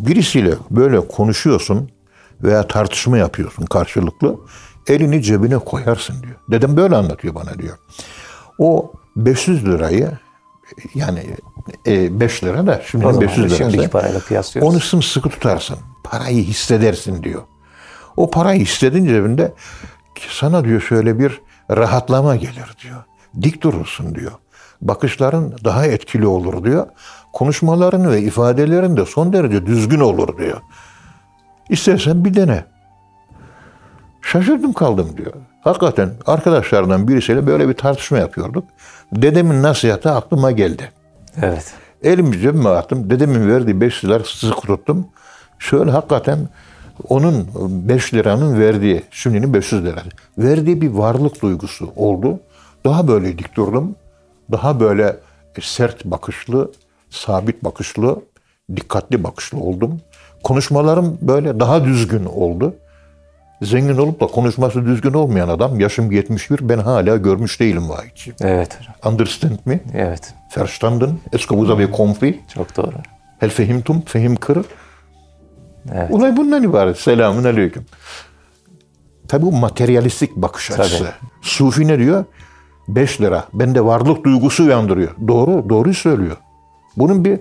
Birisiyle 0.00 0.54
böyle 0.70 1.08
konuşuyorsun 1.08 1.90
veya 2.42 2.68
tartışma 2.68 3.18
yapıyorsun 3.18 3.66
karşılıklı. 3.66 4.36
Elini 4.86 5.22
cebine 5.22 5.58
koyarsın 5.58 6.22
diyor. 6.22 6.34
Dedem 6.50 6.76
böyle 6.76 6.96
anlatıyor 6.96 7.34
bana 7.34 7.58
diyor. 7.58 7.78
O 8.58 8.92
500 9.16 9.64
lirayı 9.64 10.10
yani 10.94 11.26
5 11.86 12.44
lira 12.44 12.66
da 12.66 12.82
şimdi 12.90 13.06
O 13.06 13.12
zaman 13.12 13.26
500 13.28 13.46
lirası. 13.46 13.56
şimdiki 13.56 13.88
parayla 13.88 14.20
kıyaslıyoruz. 14.20 14.72
Onu 14.74 14.80
sımsıkı 14.80 15.28
tutarsın. 15.28 15.76
Parayı 16.04 16.42
hissedersin 16.42 17.22
diyor. 17.22 17.42
O 18.16 18.30
parayı 18.30 18.60
hissedin 18.60 19.04
cebinde 19.06 19.52
sana 20.30 20.64
diyor 20.64 20.80
şöyle 20.80 21.18
bir 21.18 21.40
rahatlama 21.70 22.36
gelir 22.36 22.76
diyor. 22.82 23.04
Dik 23.42 23.62
durursun 23.62 24.14
diyor. 24.14 24.32
Bakışların 24.82 25.52
daha 25.64 25.86
etkili 25.86 26.26
olur 26.26 26.64
diyor. 26.64 26.86
Konuşmaların 27.32 28.10
ve 28.10 28.22
ifadelerin 28.22 28.96
de 28.96 29.06
son 29.06 29.32
derece 29.32 29.66
düzgün 29.66 30.00
olur 30.00 30.38
diyor. 30.38 30.60
İstersen 31.68 32.24
bir 32.24 32.34
dene. 32.34 32.64
Şaşırdım 34.22 34.72
kaldım 34.72 35.10
diyor. 35.16 35.32
Hakikaten 35.60 36.10
arkadaşlardan 36.26 37.08
birisiyle 37.08 37.46
böyle 37.46 37.68
bir 37.68 37.74
tartışma 37.74 38.18
yapıyorduk. 38.18 38.64
Dedemin 39.12 39.62
nasihatı 39.62 40.10
aklıma 40.10 40.50
geldi. 40.50 40.92
Evet. 41.42 41.74
Elimi 42.02 42.38
cebime 42.38 42.68
attım. 42.68 43.10
Dedemin 43.10 43.48
verdiği 43.48 43.80
5 43.80 44.04
lira 44.04 44.24
sıkı 44.24 44.60
tuttum. 44.60 45.06
Şöyle 45.58 45.90
hakikaten 45.90 46.48
onun 47.08 47.48
5 47.88 48.14
liranın 48.14 48.60
verdiği, 48.60 49.02
şimdinin 49.10 49.54
500 49.54 49.84
lira. 49.84 50.02
Verdiği 50.38 50.80
bir 50.80 50.90
varlık 50.90 51.42
duygusu 51.42 51.92
oldu. 51.96 52.40
Daha 52.84 53.08
böyle 53.08 53.38
dik 53.38 53.56
durdum. 53.56 53.96
Daha 54.52 54.80
böyle 54.80 55.16
sert 55.60 56.04
bakışlı, 56.04 56.72
sabit 57.10 57.64
bakışlı, 57.64 58.22
dikkatli 58.76 59.24
bakışlı 59.24 59.58
oldum. 59.58 60.00
Konuşmalarım 60.44 61.18
böyle 61.22 61.60
daha 61.60 61.84
düzgün 61.84 62.24
oldu. 62.24 62.74
Zengin 63.62 63.98
olup 63.98 64.20
da 64.20 64.26
konuşması 64.26 64.84
düzgün 64.84 65.12
olmayan 65.12 65.48
adam, 65.48 65.80
yaşım 65.80 66.10
71, 66.10 66.68
ben 66.68 66.78
hala 66.78 67.16
görmüş 67.16 67.60
değilim 67.60 67.88
vahiyci. 67.88 68.32
Evet 68.40 68.78
hocam. 68.80 69.12
Understand 69.12 69.58
me? 69.64 69.80
Evet. 69.94 70.34
Verstanden? 70.56 71.18
Es 71.32 71.50
vous 71.50 71.70
avez 71.70 71.96
compris? 71.96 72.36
Çok 72.54 72.76
doğru. 72.76 72.94
Hel 73.38 73.50
fehimtum, 73.50 74.02
fehim 74.02 74.36
kır. 74.36 74.66
Evet. 75.92 76.10
Olay 76.10 76.36
bundan 76.36 76.62
ibaret. 76.62 76.98
Selamun 76.98 77.44
aleyküm. 77.44 77.86
Tabi 79.28 79.42
bu 79.46 79.52
materyalistik 79.52 80.36
bakış 80.36 80.68
Tabii. 80.68 80.82
açısı. 80.82 81.08
Sufi 81.42 81.88
ne 81.88 81.98
diyor? 81.98 82.24
5 82.94 83.20
lira. 83.20 83.44
Bende 83.52 83.84
varlık 83.84 84.24
duygusu 84.24 84.64
uyandırıyor. 84.64 85.10
Doğru, 85.28 85.68
doğruyu 85.68 85.94
söylüyor. 85.94 86.36
Bunun 86.96 87.24
bir 87.24 87.40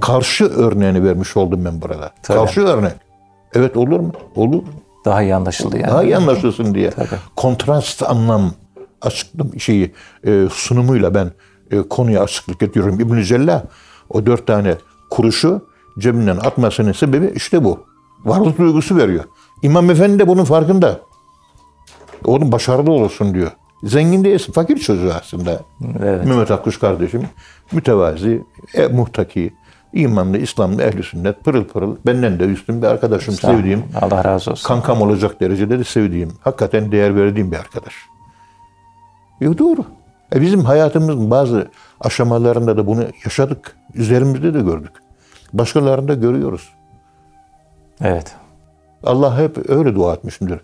karşı 0.00 0.44
örneğini 0.44 1.04
vermiş 1.04 1.36
oldum 1.36 1.64
ben 1.64 1.82
burada. 1.82 2.10
Tabii. 2.22 2.38
Karşı 2.38 2.60
örnek. 2.60 2.92
Evet 3.54 3.76
olur 3.76 4.00
mu? 4.00 4.12
Olur. 4.34 4.62
Daha 5.04 5.22
iyi 5.22 5.34
anlaşıldı 5.34 5.78
yani. 5.78 5.90
Daha 5.90 6.02
iyi 6.04 6.16
anlaşılsın 6.16 6.74
diye. 6.74 6.90
Tabii. 6.90 7.08
Kontrast 7.36 8.02
anlam 8.02 8.52
açıklım 9.02 9.60
şeyi 9.60 9.94
e, 10.26 10.46
sunumuyla 10.50 11.14
ben 11.14 11.30
e, 11.70 11.82
konuya 11.82 12.22
açıklık 12.22 12.62
ediyorum. 12.62 13.00
İbn-i 13.00 13.24
Cella 13.24 13.64
o 14.10 14.26
dört 14.26 14.46
tane 14.46 14.74
kuruşu 15.10 15.68
cebinden 15.98 16.36
atmasının 16.36 16.92
sebebi 16.92 17.32
işte 17.34 17.64
bu. 17.64 17.86
Varlık 18.24 18.58
duygusu 18.58 18.96
veriyor. 18.96 19.24
İmam 19.62 19.90
Efendi 19.90 20.18
de 20.18 20.28
bunun 20.28 20.44
farkında. 20.44 21.00
Oğlum 22.24 22.52
başarılı 22.52 22.92
olursun 22.92 23.34
diyor. 23.34 23.50
Zengin 23.86 24.24
değilsin. 24.24 24.52
Fakir 24.52 24.76
çocuğu 24.76 25.12
aslında. 25.20 25.60
Evet. 26.00 26.26
Mehmet 26.26 26.50
Akkuş 26.50 26.78
kardeşim 26.78 27.22
mütevazi, 27.72 28.42
e, 28.74 28.86
muhtaki, 28.86 29.54
imanlı, 29.92 30.38
İslamlı, 30.38 30.82
ehli 30.82 31.02
sünnet, 31.02 31.44
pırıl 31.44 31.64
pırıl, 31.64 31.96
benden 32.06 32.38
de 32.38 32.44
üstün 32.44 32.82
bir 32.82 32.86
arkadaşım, 32.86 33.34
olun. 33.34 33.56
sevdiğim, 33.56 33.84
Allah 34.00 34.24
razı 34.24 34.50
olsun. 34.50 34.68
kankam 34.68 35.02
olacak 35.02 35.40
derecede 35.40 35.78
de 35.78 35.84
sevdiğim, 35.84 36.32
hakikaten 36.40 36.92
değer 36.92 37.16
verdiğim 37.16 37.52
bir 37.52 37.56
arkadaş. 37.56 37.94
E 39.40 39.58
doğru. 39.58 39.84
E 40.34 40.40
bizim 40.40 40.60
hayatımızın 40.60 41.30
bazı 41.30 41.68
aşamalarında 42.00 42.76
da 42.76 42.86
bunu 42.86 43.04
yaşadık. 43.24 43.76
Üzerimizde 43.94 44.54
de 44.54 44.60
gördük. 44.60 44.92
Başkalarında 45.52 46.14
görüyoruz. 46.14 46.68
Evet. 48.00 48.34
Allah 49.04 49.38
hep 49.38 49.70
öyle 49.70 49.94
dua 49.94 50.14
etmişimdir. 50.14 50.60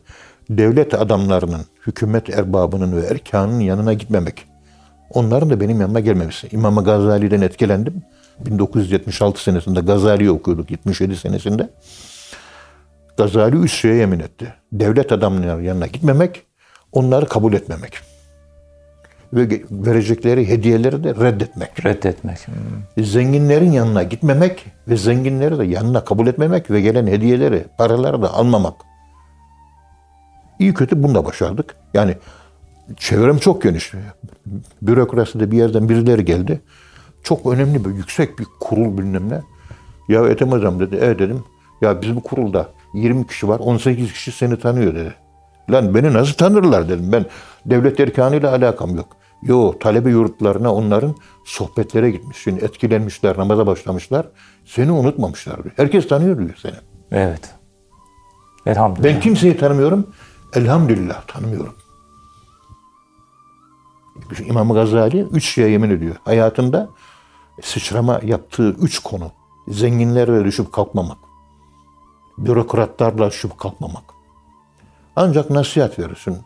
Devlet 0.51 0.95
adamlarının, 0.95 1.61
hükümet 1.87 2.31
erbabının 2.31 2.97
ve 2.97 3.07
erkanının 3.07 3.61
yanına 3.61 3.93
gitmemek. 3.93 4.47
Onların 5.11 5.51
da 5.51 5.61
benim 5.61 5.81
yanıma 5.81 6.01
gelmemesi. 6.01 6.49
İmam 6.53 6.85
Gazali'den 6.85 7.41
etkilendim. 7.41 8.03
1976 8.41 9.43
senesinde 9.43 9.81
Gazali'yi 9.81 10.31
okuyorduk 10.31 10.71
77 10.71 11.17
senesinde. 11.17 11.69
Gazali 13.17 13.57
üç 13.57 13.73
şeye 13.73 13.95
yemin 13.95 14.21
etti. 14.21 14.55
Devlet 14.73 15.13
adamlarının 15.13 15.63
yanına 15.63 15.87
gitmemek, 15.87 16.43
onları 16.93 17.27
kabul 17.27 17.53
etmemek. 17.53 17.93
Ve 19.33 19.63
verecekleri 19.71 20.49
hediyeleri 20.49 21.05
de 21.05 21.15
reddetmek. 21.15 21.87
Reddetmek. 21.87 22.39
Hmm. 22.47 23.05
Zenginlerin 23.05 23.73
yanına 23.73 24.03
gitmemek 24.03 24.67
ve 24.89 24.97
zenginleri 24.97 25.59
de 25.59 25.65
yanına 25.65 26.05
kabul 26.05 26.27
etmemek 26.27 26.71
ve 26.71 26.81
gelen 26.81 27.07
hediyeleri, 27.07 27.65
paraları 27.79 28.23
da 28.23 28.35
almamak. 28.35 28.75
İyi 30.63 30.75
kötü 30.75 31.03
bunu 31.03 31.15
da 31.15 31.25
başardık. 31.25 31.77
Yani 31.95 32.17
çevrem 32.97 33.39
çok 33.39 33.63
geniş. 33.63 33.93
Bürokraside 34.83 35.51
bir 35.51 35.57
yerden 35.57 35.89
birileri 35.89 36.25
geldi. 36.25 36.61
Çok 37.23 37.47
önemli 37.47 37.85
bir, 37.85 37.91
yüksek 37.91 38.39
bir 38.39 38.47
kurul 38.61 38.99
bilmem 38.99 39.29
ne. 39.29 39.41
Ya 40.09 40.29
Ethem 40.29 40.53
Hocam 40.53 40.81
dedi, 40.81 40.99
evet 41.01 41.19
dedim. 41.19 41.45
Ya 41.81 42.03
bizim 42.03 42.21
kurulda 42.21 42.69
20 42.95 43.27
kişi 43.27 43.49
var, 43.49 43.59
18 43.59 44.13
kişi 44.13 44.33
seni 44.33 44.59
tanıyor 44.59 44.95
dedi. 44.95 45.15
Lan 45.71 45.95
beni 45.95 46.13
nasıl 46.13 46.35
tanırlar 46.35 46.89
dedim. 46.89 47.13
Ben 47.13 47.27
devlet 47.67 48.01
erkanıyla 48.01 48.53
alakam 48.53 48.97
yok. 48.97 49.17
Yo 49.43 49.79
talebe 49.81 50.11
yurtlarına 50.11 50.75
onların 50.75 51.15
sohbetlere 51.45 52.11
gitmişsin, 52.11 52.57
etkilenmişler, 52.57 53.39
namaza 53.39 53.67
başlamışlar. 53.67 54.27
Seni 54.65 54.93
unutmamışlar 54.93 55.65
diyor. 55.65 55.75
Herkes 55.77 56.09
tanıyor 56.09 56.39
diyor 56.39 56.55
seni. 56.63 56.77
Evet. 57.13 57.51
Elhamdülillah. 58.67 59.15
Ben 59.15 59.21
kimseyi 59.21 59.57
tanımıyorum. 59.57 60.07
Elhamdülillah 60.55 61.27
tanımıyorum. 61.27 61.75
İmam 64.47 64.73
Gazali 64.73 65.21
üç 65.21 65.45
şeye 65.45 65.69
yemin 65.69 65.91
ediyor. 65.91 66.17
Hayatında 66.25 66.89
sıçrama 67.63 68.21
yaptığı 68.23 68.71
üç 68.71 68.99
konu. 68.99 69.31
Zenginlerle 69.69 70.45
düşüp 70.45 70.73
kalkmamak. 70.73 71.19
Bürokratlarla 72.39 73.31
düşüp 73.31 73.59
kalkmamak. 73.59 74.05
Ancak 75.17 75.51
nasihat 75.51 75.99
verirsin. 75.99 76.39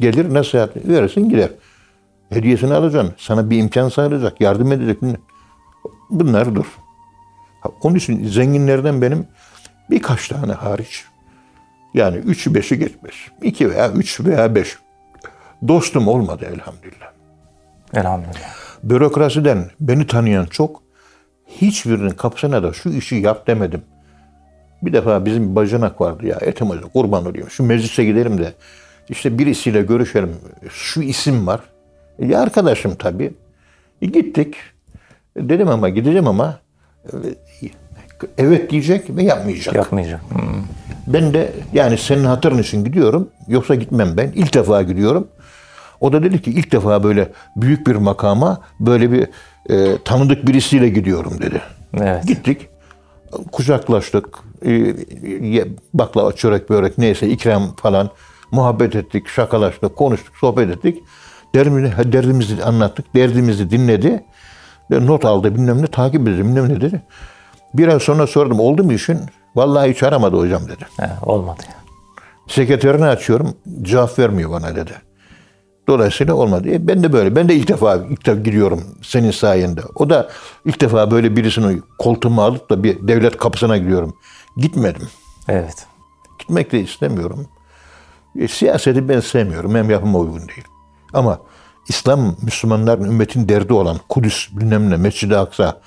Gelir 0.00 0.34
nasihat 0.34 0.76
verirsin 0.76 1.28
gider. 1.28 1.50
Hediyesini 2.28 2.74
alacaksın. 2.74 3.14
Sana 3.18 3.50
bir 3.50 3.58
imkan 3.58 3.88
sağlayacak. 3.88 4.40
Yardım 4.40 4.72
edecek. 4.72 4.98
Bunlar 6.10 6.54
dur. 6.54 6.78
Onun 7.82 7.94
için 7.94 8.28
zenginlerden 8.28 9.02
benim 9.02 9.26
birkaç 9.90 10.28
tane 10.28 10.52
hariç 10.52 11.04
yani 11.96 12.16
üçü 12.16 12.54
beşi 12.54 12.78
geçmez. 12.78 13.14
İki 13.42 13.70
veya 13.70 13.92
üç 13.92 14.20
veya 14.20 14.54
beş. 14.54 14.78
Dostum 15.68 16.08
olmadı 16.08 16.44
elhamdülillah. 16.54 17.12
Elhamdülillah. 17.94 18.54
Bürokrasiden 18.82 19.70
beni 19.80 20.06
tanıyan 20.06 20.46
çok. 20.46 20.82
Hiçbirinin 21.46 22.10
kapısına 22.10 22.62
da 22.62 22.72
şu 22.72 22.88
işi 22.88 23.16
yap 23.16 23.46
demedim. 23.46 23.82
Bir 24.82 24.92
defa 24.92 25.24
bizim 25.24 25.50
bir 25.50 25.56
bacanak 25.56 26.00
vardı 26.00 26.26
ya 26.26 26.36
Hoca 26.36 26.80
kurban 26.92 27.26
olayım. 27.26 27.50
Şu 27.50 27.62
meclise 27.62 28.04
gidelim 28.04 28.38
de 28.38 28.52
işte 29.08 29.38
birisiyle 29.38 29.82
görüşelim. 29.82 30.36
Şu 30.70 31.02
isim 31.02 31.46
var. 31.46 31.60
E, 32.18 32.26
ya 32.26 32.40
arkadaşım 32.40 32.94
tabii. 32.94 33.34
E, 34.02 34.06
gittik. 34.06 34.56
E, 35.36 35.48
dedim 35.48 35.68
ama 35.68 35.88
gideceğim 35.88 36.28
ama 36.28 36.58
e, 37.04 37.16
Evet 38.38 38.70
diyecek 38.70 39.16
ve 39.16 39.22
yapmayacak. 39.22 39.74
Yapmayacak. 39.74 40.20
Hmm. 40.30 40.62
Ben 41.06 41.34
de 41.34 41.52
yani 41.72 41.98
senin 41.98 42.24
hatırın 42.24 42.58
için 42.58 42.84
gidiyorum. 42.84 43.30
Yoksa 43.48 43.74
gitmem 43.74 44.16
ben. 44.16 44.32
İlk 44.34 44.54
defa 44.54 44.82
gidiyorum. 44.82 45.28
O 46.00 46.12
da 46.12 46.22
dedi 46.22 46.42
ki 46.42 46.50
ilk 46.50 46.72
defa 46.72 47.04
böyle 47.04 47.32
büyük 47.56 47.86
bir 47.86 47.96
makama 47.96 48.60
böyle 48.80 49.12
bir 49.12 49.28
e, 49.70 49.98
tanıdık 50.04 50.46
birisiyle 50.48 50.88
gidiyorum 50.88 51.42
dedi. 51.42 51.60
Evet. 52.00 52.26
Gittik. 52.26 52.68
Kucaklaştık. 53.52 54.26
E, 54.66 54.94
baklava, 55.94 56.32
çörek, 56.32 56.70
börek 56.70 56.98
neyse 56.98 57.28
ikram 57.28 57.76
falan. 57.76 58.10
Muhabbet 58.50 58.96
ettik, 58.96 59.28
şakalaştık, 59.28 59.96
konuştuk, 59.96 60.34
sohbet 60.40 60.70
ettik. 60.70 61.02
Derdimizi, 61.54 62.12
derdimizi 62.12 62.64
anlattık. 62.64 63.14
Derdimizi 63.14 63.70
dinledi. 63.70 64.24
Not 64.90 65.24
aldı 65.24 65.54
bilmem 65.54 65.82
ne 65.82 65.86
takip 65.86 66.20
edildi 66.20 66.44
bilmem 66.44 66.68
ne 66.68 66.80
dedi. 66.80 67.02
Bir 67.74 67.88
ay 67.88 68.00
sonra 68.00 68.26
sordum 68.26 68.60
oldu 68.60 68.84
mu 68.84 68.92
işin? 68.92 69.20
Vallahi 69.54 69.90
hiç 69.90 70.02
aramadı 70.02 70.36
hocam 70.36 70.68
dedi. 70.68 70.86
He, 70.96 71.10
olmadı. 71.22 71.62
Sekreterini 72.46 73.04
açıyorum 73.04 73.54
cevap 73.82 74.18
vermiyor 74.18 74.50
bana 74.50 74.76
dedi. 74.76 74.92
Dolayısıyla 75.88 76.34
olmadı. 76.34 76.68
E, 76.70 76.88
ben 76.88 77.02
de 77.02 77.12
böyle. 77.12 77.36
Ben 77.36 77.48
de 77.48 77.54
ilk 77.54 77.68
defa 77.68 77.96
ilk 77.96 78.26
defa 78.26 78.40
giriyorum 78.40 78.84
senin 79.02 79.30
sayende. 79.30 79.80
O 79.94 80.10
da 80.10 80.28
ilk 80.64 80.80
defa 80.80 81.10
böyle 81.10 81.36
birisini 81.36 81.80
koltuğuma 81.98 82.44
alıp 82.44 82.70
da 82.70 82.82
bir 82.82 83.08
devlet 83.08 83.36
kapısına 83.36 83.76
gidiyorum. 83.76 84.16
Gitmedim. 84.56 85.08
Evet. 85.48 85.86
Gitmek 86.38 86.72
de 86.72 86.80
istemiyorum. 86.80 87.46
E, 88.38 88.48
siyaseti 88.48 89.08
ben 89.08 89.20
sevmiyorum. 89.20 89.74
Hem 89.74 89.90
yapıma 89.90 90.18
uygun 90.18 90.48
değil. 90.48 90.64
Ama 91.12 91.38
İslam 91.88 92.36
Müslümanların 92.42 93.04
ümmetin 93.04 93.48
derdi 93.48 93.72
olan 93.72 93.96
Kudüs 94.08 94.48
bilmem 94.52 94.90
ne, 94.90 94.96
Mescid-i 94.96 95.36
Aksa, 95.36 95.80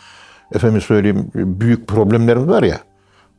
efendim 0.56 0.82
söyleyeyim 0.82 1.32
büyük 1.36 1.88
problemlerimiz 1.88 2.48
var 2.48 2.64
ya. 2.64 2.80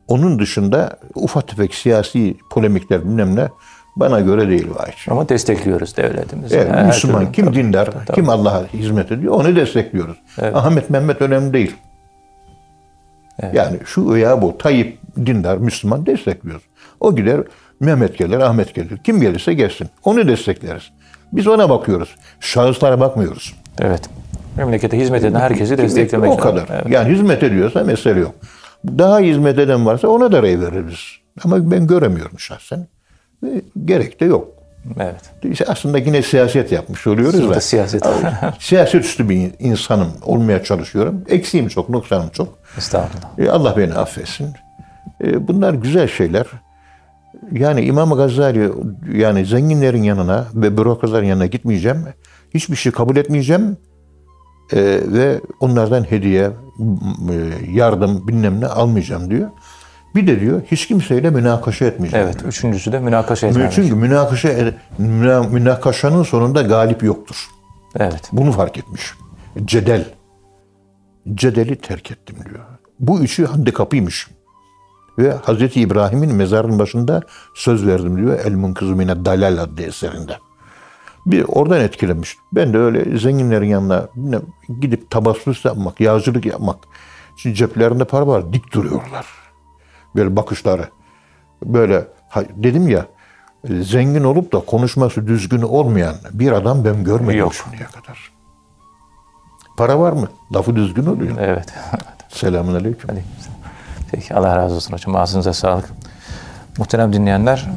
Onun 0.08 0.38
dışında 0.38 0.96
ufak 1.14 1.48
tefek 1.48 1.74
siyasi 1.74 2.36
polemikler 2.50 3.04
bilmem 3.04 3.36
ne 3.36 3.48
bana 3.96 4.20
göre 4.20 4.48
değil 4.48 4.66
vahit. 4.74 4.94
Ama 5.10 5.28
destekliyoruz 5.28 5.96
devletimizi. 5.96 6.56
Evet, 6.56 6.72
Her 6.72 6.86
Müslüman 6.86 7.20
türlü. 7.20 7.32
kim 7.32 7.44
Tabii, 7.46 7.56
dindar, 7.56 7.86
tabii, 8.06 8.14
kim 8.14 8.28
Allah'a 8.28 8.64
hizmet 8.72 9.12
ediyor 9.12 9.34
onu 9.34 9.56
destekliyoruz. 9.56 10.16
Ahmet 10.54 10.90
Mehmet 10.90 11.22
önemli 11.22 11.52
değil. 11.52 11.76
Yani 13.52 13.78
şu 13.84 14.12
veya 14.14 14.42
bu 14.42 14.58
Tayyip 14.58 14.98
dindar 15.26 15.56
Müslüman 15.58 16.06
destekliyoruz. 16.06 16.62
O 17.00 17.16
gider 17.16 17.40
Mehmet 17.80 18.18
gelir, 18.18 18.38
Ahmet 18.40 18.74
gelir. 18.74 18.98
Kim 19.04 19.20
gelirse 19.20 19.54
gelsin. 19.54 19.88
Onu 20.04 20.28
destekleriz. 20.28 20.82
Biz 21.32 21.46
ona 21.46 21.70
bakıyoruz. 21.70 22.16
Şahıslara 22.40 23.00
bakmıyoruz. 23.00 23.56
Evet. 23.78 24.00
Memlekete 24.56 24.98
hizmet 24.98 25.24
eden 25.24 25.40
herkesi 25.40 25.78
desteklemek 25.78 26.30
O 26.30 26.36
kadar. 26.36 26.66
Evet. 26.70 26.86
Yani 26.90 27.14
hizmet 27.14 27.42
ediyorsa 27.42 27.84
mesele 27.84 28.20
yok. 28.20 28.34
Daha 28.86 29.18
hizmet 29.20 29.58
eden 29.58 29.86
varsa 29.86 30.08
ona 30.08 30.32
da 30.32 30.42
rey 30.42 30.60
veririz. 30.60 30.98
Ama 31.44 31.70
ben 31.70 31.86
göremiyorum 31.86 32.38
şahsen. 32.38 32.86
Ve 33.42 33.62
gerek 33.84 34.20
de 34.20 34.24
yok. 34.24 34.48
evet. 35.00 35.20
İşte 35.42 35.64
aslında 35.68 35.98
yine 35.98 36.22
siyaset 36.22 36.72
yapmış 36.72 37.06
oluyoruz 37.06 37.42
Burada 37.42 37.54
da. 37.54 37.60
siyaset. 37.60 38.06
Siyaset 38.58 39.04
üstü 39.04 39.28
bir 39.28 39.50
insanım 39.58 40.08
olmaya 40.22 40.64
çalışıyorum. 40.64 41.24
Eksiğim 41.28 41.68
çok, 41.68 41.88
noksanım 41.88 42.28
çok. 42.28 42.48
Estağfurullah. 42.78 43.38
E, 43.38 43.50
Allah 43.50 43.74
beni 43.76 43.94
affetsin. 43.94 44.48
E, 45.24 45.48
Bunlar 45.48 45.74
güzel 45.74 46.08
şeyler. 46.08 46.46
Yani 47.52 47.80
İmam 47.82 48.10
Gazali 48.10 48.70
yani 49.14 49.46
zenginlerin 49.46 50.02
yanına 50.02 50.46
ve 50.54 50.76
bürokratların 50.76 51.26
yanına 51.26 51.46
gitmeyeceğim. 51.46 52.04
Hiçbir 52.54 52.76
şey 52.76 52.92
kabul 52.92 53.16
etmeyeceğim. 53.16 53.76
E, 54.72 55.00
ve 55.06 55.40
onlardan 55.60 56.10
hediye, 56.10 56.50
e, 57.30 57.70
yardım 57.72 58.28
bilmem 58.28 58.60
ne 58.60 58.66
almayacağım 58.66 59.30
diyor. 59.30 59.50
Bir 60.14 60.26
de 60.26 60.40
diyor 60.40 60.62
hiç 60.70 60.86
kimseyle 60.86 61.30
münakaşa 61.30 61.84
etmeyeceğim. 61.84 62.26
Evet. 62.26 62.42
Üçüncüsü 62.46 62.92
de 62.92 62.98
münakaşa 62.98 63.40
diyor. 63.40 63.50
etmemek. 63.50 63.72
Çünkü 63.72 63.94
münakaşa 63.94 64.48
müna- 64.98 65.50
münakaşanın 65.50 66.22
sonunda 66.22 66.62
galip 66.62 67.02
yoktur. 67.02 67.48
Evet. 67.96 68.28
Bunu 68.32 68.52
fark 68.52 68.78
etmiş. 68.78 69.14
Cedel. 69.64 70.04
Cedeli 71.34 71.76
terk 71.76 72.10
ettim 72.10 72.36
diyor. 72.48 72.64
Bu 73.00 73.20
üçü 73.20 73.46
handikapıymış. 73.46 74.28
Ve 75.18 75.32
Hazreti 75.32 75.80
İbrahim'in 75.80 76.34
mezarının 76.34 76.78
başında 76.78 77.22
söz 77.54 77.86
verdim 77.86 78.16
diyor. 78.16 78.38
El 78.44 78.52
Munkızı 78.54 78.96
Mine 78.96 79.24
Dalal 79.24 79.58
adlı 79.58 79.82
eserinde. 79.82 80.36
Bir 81.26 81.44
oradan 81.48 81.80
etkilenmiş. 81.80 82.36
Ben 82.52 82.72
de 82.72 82.78
öyle 82.78 83.18
zenginlerin 83.18 83.66
yanına 83.66 84.08
gidip 84.80 85.10
tabassus 85.10 85.64
yapmak, 85.64 86.00
yağcılık 86.00 86.46
yapmak. 86.46 86.76
Şimdi 87.36 87.56
ceplerinde 87.56 88.04
para 88.04 88.26
var, 88.26 88.52
dik 88.52 88.72
duruyorlar. 88.72 89.26
Böyle 90.16 90.36
bakışları. 90.36 90.88
Böyle 91.64 92.08
dedim 92.36 92.88
ya 92.88 93.06
zengin 93.64 94.24
olup 94.24 94.52
da 94.52 94.60
konuşması 94.60 95.26
düzgün 95.26 95.62
olmayan 95.62 96.14
bir 96.32 96.52
adam 96.52 96.84
ben 96.84 97.04
görmedim 97.04 97.38
Yok. 97.40 97.54
şimdiye 97.54 97.88
kadar. 97.88 98.32
Para 99.76 99.98
var 99.98 100.12
mı? 100.12 100.28
Lafı 100.54 100.76
düzgün 100.76 101.06
oluyor. 101.06 101.36
Evet. 101.38 101.74
Selamun 102.28 102.74
aleyküm. 102.74 103.08
Hadi. 103.10 103.24
Peki 104.10 104.34
Allah 104.34 104.56
razı 104.56 104.74
olsun 104.74 104.92
hocam. 104.92 105.16
Ağzınıza 105.16 105.52
sağlık. 105.52 105.90
Muhterem 106.78 107.12
dinleyenler 107.12 107.70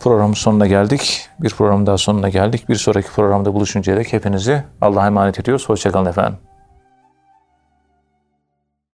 programın 0.00 0.32
sonuna 0.32 0.66
geldik. 0.66 1.28
Bir 1.40 1.50
programın 1.50 1.86
daha 1.86 1.98
sonuna 1.98 2.28
geldik. 2.28 2.68
Bir 2.68 2.76
sonraki 2.76 3.08
programda 3.10 3.54
buluşuncaya 3.54 3.98
dek 3.98 4.12
hepinizi 4.12 4.64
Allah'a 4.80 5.06
emanet 5.06 5.40
ediyoruz. 5.40 5.68
Hoşçakalın 5.68 6.06
efendim. 6.06 6.47